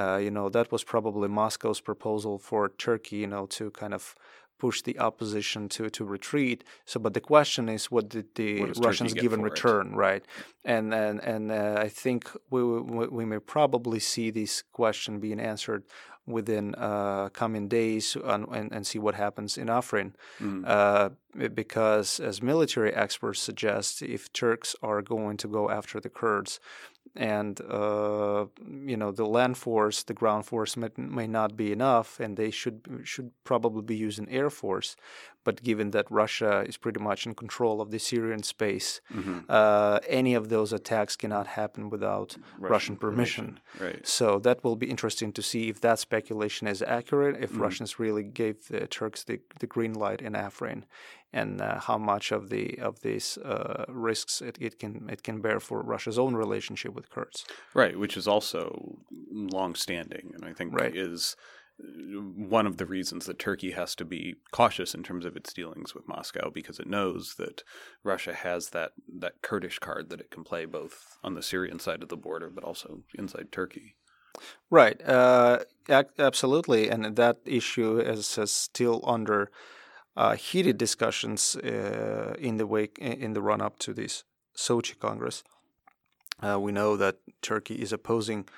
uh, 0.00 0.18
you 0.24 0.30
know, 0.36 0.50
that 0.50 0.66
was 0.72 0.82
probably 0.84 1.28
Moscow's 1.28 1.80
proposal 1.80 2.34
for 2.38 2.62
Turkey, 2.86 3.18
you 3.24 3.28
know, 3.34 3.46
to 3.58 3.70
kind 3.70 3.94
of 3.94 4.14
push 4.58 4.82
the 4.82 4.96
opposition 5.08 5.68
to 5.68 5.90
to 5.90 6.04
retreat. 6.16 6.58
So, 6.90 7.00
but 7.00 7.12
the 7.14 7.20
question 7.20 7.68
is, 7.68 7.90
what 7.94 8.06
did 8.14 8.26
the 8.34 8.50
What 8.60 8.76
Russians 8.86 9.12
give 9.14 9.32
in 9.36 9.40
for 9.40 9.46
it? 9.46 9.50
return, 9.50 9.86
right? 10.06 10.24
And 10.64 10.94
and 10.94 11.16
and 11.32 11.44
uh, 11.50 11.86
I 11.86 11.88
think 12.02 12.30
we, 12.50 12.60
we 12.96 13.04
we 13.18 13.24
may 13.24 13.40
probably 13.56 14.00
see 14.00 14.30
this 14.30 14.62
question 14.80 15.20
being 15.20 15.40
answered 15.52 15.82
within 16.26 16.74
uh, 16.76 17.28
coming 17.30 17.68
days 17.68 18.16
and, 18.24 18.46
and, 18.52 18.72
and 18.72 18.86
see 18.86 18.98
what 18.98 19.14
happens 19.14 19.58
in 19.58 19.68
Afrin. 19.68 20.12
Mm. 20.40 20.64
Uh, 20.66 21.10
because, 21.54 22.20
as 22.20 22.42
military 22.42 22.92
experts 22.94 23.40
suggest, 23.40 24.02
if 24.02 24.32
Turks 24.32 24.76
are 24.82 25.02
going 25.02 25.36
to 25.38 25.48
go 25.48 25.70
after 25.70 25.98
the 25.98 26.10
Kurds, 26.10 26.60
and 27.14 27.60
uh, 27.68 28.46
you 28.86 28.96
know 28.96 29.10
the 29.12 29.26
land 29.26 29.56
force, 29.58 30.02
the 30.04 30.14
ground 30.14 30.46
force 30.46 30.76
may, 30.76 30.88
may 30.96 31.26
not 31.26 31.56
be 31.56 31.72
enough, 31.72 32.18
and 32.20 32.36
they 32.36 32.50
should 32.50 32.80
should 33.04 33.30
probably 33.44 33.82
be 33.82 33.96
using 33.96 34.28
air 34.30 34.50
force. 34.50 34.96
But 35.44 35.62
given 35.62 35.90
that 35.90 36.06
Russia 36.08 36.64
is 36.68 36.76
pretty 36.76 37.00
much 37.00 37.26
in 37.26 37.34
control 37.34 37.80
of 37.80 37.90
the 37.90 37.98
Syrian 37.98 38.44
space, 38.44 39.00
Mhm. 39.12 39.44
uh, 39.48 39.98
any 40.08 40.34
of 40.34 40.48
those 40.48 40.72
attacks 40.72 41.16
cannot 41.16 41.46
happen 41.48 41.90
without 41.90 42.36
Russian, 42.58 42.96
permission. 42.96 43.58
Right. 43.80 44.06
So 44.06 44.38
that 44.38 44.62
will 44.62 44.76
be 44.76 44.88
interesting 44.88 45.32
to 45.32 45.42
see 45.42 45.68
if 45.68 45.80
that 45.80 45.98
speculation 45.98 46.68
is 46.68 46.80
accurate, 46.80 47.42
if 47.42 47.50
Mhm. 47.52 47.60
Russians 47.60 47.98
really 47.98 48.22
gave 48.22 48.68
the 48.68 48.86
Turks 48.86 49.24
the, 49.24 49.40
the 49.58 49.66
green 49.66 49.94
light 49.94 50.22
in 50.22 50.34
Afrin, 50.34 50.84
and 51.32 51.60
uh, 51.60 51.80
how 51.80 51.98
much 51.98 52.30
of 52.32 52.50
the 52.50 52.78
of 52.78 53.00
these 53.00 53.38
uh, 53.38 53.84
risks 53.88 54.40
it, 54.42 54.58
it 54.60 54.78
can 54.78 55.08
it 55.10 55.22
can 55.22 55.40
bear 55.40 55.60
for 55.60 55.82
Russia's 55.82 56.18
own 56.18 56.34
relationship 56.34 56.94
with 56.94 57.10
Kurds. 57.10 57.44
Right, 57.74 57.98
which 57.98 58.16
is 58.16 58.28
also 58.28 58.98
long-standing, 59.30 60.32
and 60.34 60.44
I 60.44 60.52
think 60.52 60.74
Right. 60.74 60.94
is 60.94 61.36
uh, 61.82 62.20
one 62.20 62.66
of 62.66 62.76
the 62.76 62.86
reasons 62.86 63.26
that 63.26 63.38
Turkey 63.38 63.70
has 63.72 63.94
to 63.96 64.04
be 64.04 64.36
cautious 64.50 64.94
in 64.94 65.02
terms 65.02 65.24
of 65.24 65.36
its 65.36 65.52
dealings 65.52 65.94
with 65.94 66.08
Moscow 66.08 66.50
because 66.50 66.78
it 66.78 66.86
knows 66.86 67.34
that 67.38 67.62
Russia 68.04 68.34
has 68.34 68.70
that 68.70 68.92
that 69.20 69.42
Kurdish 69.42 69.78
card 69.78 70.10
that 70.10 70.20
it 70.20 70.30
can 70.30 70.44
play 70.44 70.66
both 70.66 71.18
on 71.24 71.34
the 71.34 71.42
Syrian 71.42 71.78
side 71.78 72.02
of 72.02 72.08
the 72.08 72.16
border 72.16 72.50
but 72.50 72.64
also 72.64 73.04
inside 73.14 73.50
Turkey. 73.50 73.96
Right, 74.70 75.00
uh, 75.06 75.60
absolutely, 76.18 76.88
and 76.88 77.16
that 77.16 77.38
issue 77.44 77.98
is, 77.98 78.38
is 78.38 78.50
still 78.50 79.02
under 79.06 79.50
uh, 80.16 80.34
heated 80.36 80.76
discussions 80.78 81.56
uh, 81.56 82.34
in 82.38 82.56
the 82.58 82.66
wake 82.66 82.98
in 82.98 83.32
the 83.32 83.40
run 83.42 83.60
up 83.60 83.78
to 83.78 83.92
this 83.94 84.24
Sochi 84.56 84.98
Congress. 84.98 85.42
Uh, 86.42 86.58
we 86.60 86.72
know 86.72 86.96
that 86.96 87.16
Turkey 87.40 87.76
is 87.76 87.92
opposing 87.92 88.48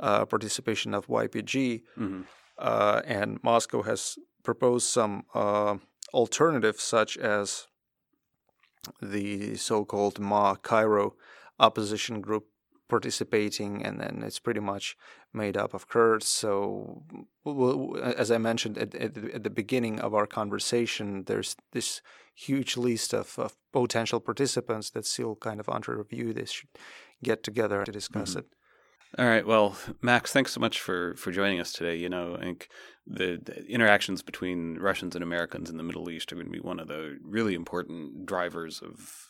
uh, 0.00 0.24
participation 0.24 0.94
of 0.94 1.06
YPG 1.08 1.82
Mhm. 1.96 2.24
uh, 2.58 3.02
and 3.04 3.38
Moscow 3.42 3.82
has 3.82 4.18
proposed 4.42 4.86
some 4.88 5.24
uh, 5.34 5.76
alternatives, 6.12 6.82
such 6.82 7.16
as 7.18 7.66
the 9.02 9.56
so-called 9.56 10.18
Ma 10.18 10.54
Cairo 10.54 11.14
opposition 11.58 12.20
group 12.22 12.46
participating, 12.90 13.82
and 13.86 13.98
then 14.00 14.22
it's 14.26 14.38
pretty 14.38 14.60
much 14.60 14.96
made 15.32 15.56
up 15.56 15.72
of 15.72 15.88
Kurds. 15.88 16.26
So, 16.26 17.02
as 18.02 18.30
I 18.30 18.38
mentioned 18.38 18.76
at, 18.76 18.94
at, 18.94 19.16
at, 19.16 19.44
the 19.44 19.50
beginning 19.50 20.00
of 20.00 20.14
our 20.14 20.26
conversation, 20.26 21.24
there's 21.24 21.56
this 21.72 22.02
huge 22.34 22.76
list 22.76 23.14
of, 23.14 23.38
of, 23.38 23.56
potential 23.72 24.20
participants 24.20 24.90
that's 24.90 25.10
still 25.10 25.36
kind 25.36 25.60
of 25.60 25.68
under 25.68 25.96
review. 25.96 26.32
They 26.32 26.44
should 26.44 26.68
get 27.22 27.42
together 27.42 27.84
to 27.84 27.92
discuss 27.92 28.30
mm-hmm. 28.30 28.40
it. 28.40 28.46
All 29.18 29.26
right. 29.26 29.46
Well, 29.46 29.76
Max, 30.02 30.32
thanks 30.32 30.52
so 30.52 30.60
much 30.60 30.80
for 30.80 31.14
for 31.16 31.32
joining 31.32 31.60
us 31.60 31.72
today. 31.72 31.96
You 31.96 32.08
know, 32.08 32.36
I 32.36 32.40
think 32.40 32.68
the, 33.06 33.40
the, 33.42 33.66
interactions 33.66 34.22
between 34.22 34.78
Russians 34.78 35.16
and 35.16 35.24
Americans 35.24 35.68
in 35.68 35.76
the 35.76 35.82
Middle 35.82 36.08
East 36.10 36.32
are 36.32 36.36
going 36.36 36.46
to 36.46 36.52
be 36.52 36.60
one 36.60 36.78
of 36.78 36.86
the 36.86 37.18
really 37.24 37.54
important 37.54 38.24
drivers 38.24 38.80
of 38.80 39.29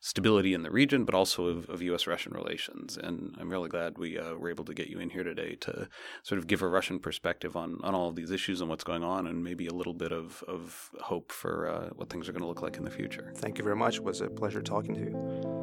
stability 0.00 0.54
in 0.54 0.62
the 0.62 0.70
region, 0.70 1.04
but 1.04 1.14
also 1.14 1.46
of, 1.46 1.68
of 1.68 1.82
U.S. 1.82 2.06
Russian 2.06 2.32
relations. 2.32 2.96
And 2.96 3.36
I'm 3.38 3.50
really 3.50 3.68
glad 3.68 3.98
we 3.98 4.18
uh, 4.18 4.34
were 4.34 4.50
able 4.50 4.64
to 4.64 4.74
get 4.74 4.88
you 4.88 4.98
in 4.98 5.10
here 5.10 5.24
today 5.24 5.56
to 5.60 5.88
sort 6.22 6.38
of 6.38 6.46
give 6.46 6.62
a 6.62 6.68
Russian 6.68 6.98
perspective 6.98 7.56
on, 7.56 7.78
on 7.82 7.94
all 7.94 8.08
of 8.08 8.16
these 8.16 8.30
issues 8.30 8.60
and 8.60 8.70
what's 8.70 8.84
going 8.84 9.04
on, 9.04 9.26
and 9.26 9.42
maybe 9.44 9.66
a 9.66 9.74
little 9.74 9.94
bit 9.94 10.12
of, 10.12 10.42
of 10.48 10.90
hope 11.00 11.32
for 11.32 11.68
uh, 11.68 11.88
what 11.96 12.10
things 12.10 12.28
are 12.28 12.32
going 12.32 12.42
to 12.42 12.48
look 12.48 12.62
like 12.62 12.76
in 12.76 12.84
the 12.84 12.90
future. 12.90 13.32
Thank 13.36 13.58
you 13.58 13.64
very 13.64 13.76
much. 13.76 13.96
It 13.96 14.04
was 14.04 14.20
a 14.20 14.28
pleasure 14.28 14.62
talking 14.62 14.94
to 14.94 15.00
you. 15.00 15.59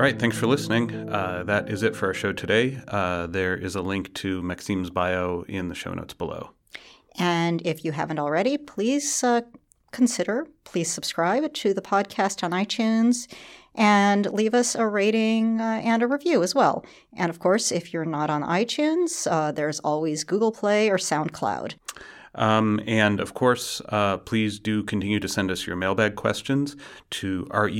All 0.00 0.04
right, 0.04 0.18
thanks 0.18 0.38
for 0.38 0.46
listening. 0.46 1.10
Uh, 1.10 1.42
that 1.44 1.68
is 1.68 1.82
it 1.82 1.94
for 1.94 2.06
our 2.06 2.14
show 2.14 2.32
today. 2.32 2.80
Uh, 2.88 3.26
there 3.26 3.54
is 3.54 3.74
a 3.74 3.82
link 3.82 4.14
to 4.14 4.40
Maxim's 4.40 4.88
bio 4.88 5.44
in 5.46 5.68
the 5.68 5.74
show 5.74 5.92
notes 5.92 6.14
below. 6.14 6.52
And 7.18 7.60
if 7.66 7.84
you 7.84 7.92
haven't 7.92 8.18
already, 8.18 8.56
please 8.56 9.22
uh, 9.22 9.42
consider, 9.92 10.46
please 10.64 10.90
subscribe 10.90 11.52
to 11.52 11.74
the 11.74 11.82
podcast 11.82 12.42
on 12.42 12.52
iTunes 12.52 13.30
and 13.74 14.24
leave 14.32 14.54
us 14.54 14.74
a 14.74 14.86
rating 14.86 15.60
uh, 15.60 15.82
and 15.84 16.02
a 16.02 16.06
review 16.06 16.42
as 16.42 16.54
well. 16.54 16.82
And 17.14 17.28
of 17.28 17.38
course, 17.38 17.70
if 17.70 17.92
you're 17.92 18.06
not 18.06 18.30
on 18.30 18.42
iTunes, 18.42 19.30
uh, 19.30 19.52
there's 19.52 19.80
always 19.80 20.24
Google 20.24 20.50
Play 20.50 20.88
or 20.88 20.96
SoundCloud. 20.96 21.74
Um, 22.34 22.80
and 22.86 23.20
of 23.20 23.34
course, 23.34 23.82
uh, 23.88 24.18
please 24.18 24.58
do 24.58 24.82
continue 24.82 25.20
to 25.20 25.28
send 25.28 25.50
us 25.50 25.66
your 25.66 25.76
mailbag 25.76 26.14
questions 26.14 26.76
to 27.10 27.46
rep 27.50 27.70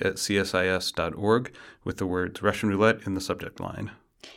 at 0.00 0.16
csis.org 0.16 1.54
with 1.84 1.96
the 1.98 2.06
words 2.06 2.42
Russian 2.42 2.68
roulette 2.68 3.06
in 3.06 3.14
the 3.14 3.20
subject 3.20 3.60
line. 3.60 3.92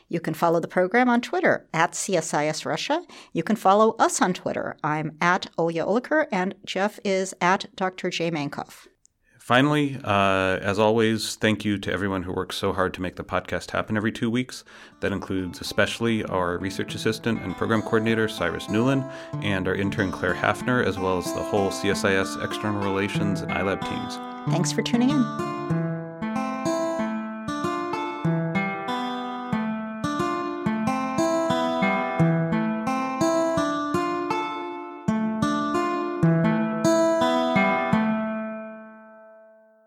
You 0.09 0.19
can 0.19 0.33
follow 0.33 0.59
the 0.59 0.67
program 0.67 1.09
on 1.09 1.21
Twitter 1.21 1.67
at 1.73 1.93
CSIS 1.93 2.65
Russia. 2.65 3.03
You 3.33 3.43
can 3.43 3.55
follow 3.55 3.91
us 3.99 4.21
on 4.21 4.33
Twitter. 4.33 4.77
I'm 4.83 5.17
at 5.21 5.47
Olya 5.57 5.85
Oliker, 5.85 6.27
and 6.31 6.55
Jeff 6.65 6.99
is 7.03 7.33
at 7.41 7.73
Dr. 7.75 8.09
J. 8.09 8.31
Mankoff. 8.31 8.87
Finally, 9.47 9.97
uh, 10.03 10.59
as 10.61 10.77
always, 10.77 11.37
thank 11.37 11.63
you 11.63 11.77
to 11.77 11.89
everyone 11.89 12.21
who 12.21 12.33
works 12.33 12.57
so 12.57 12.73
hard 12.73 12.93
to 12.93 13.01
make 13.01 13.15
the 13.15 13.23
podcast 13.23 13.71
happen 13.71 13.95
every 13.95 14.11
two 14.11 14.29
weeks. 14.29 14.65
That 14.99 15.13
includes 15.13 15.61
especially 15.61 16.25
our 16.25 16.57
research 16.57 16.95
assistant 16.95 17.39
and 17.41 17.55
program 17.55 17.81
coordinator, 17.81 18.27
Cyrus 18.27 18.65
Newlin, 18.65 19.09
and 19.41 19.65
our 19.65 19.73
intern, 19.73 20.11
Claire 20.11 20.33
Hafner, 20.33 20.85
as 20.85 20.99
well 20.99 21.17
as 21.17 21.33
the 21.33 21.41
whole 21.41 21.69
CSIS 21.69 22.43
external 22.43 22.83
relations 22.83 23.39
and 23.39 23.49
iLab 23.53 23.79
teams. 23.87 24.15
Thanks 24.51 24.73
for 24.73 24.81
tuning 24.81 25.11
in. 25.11 25.76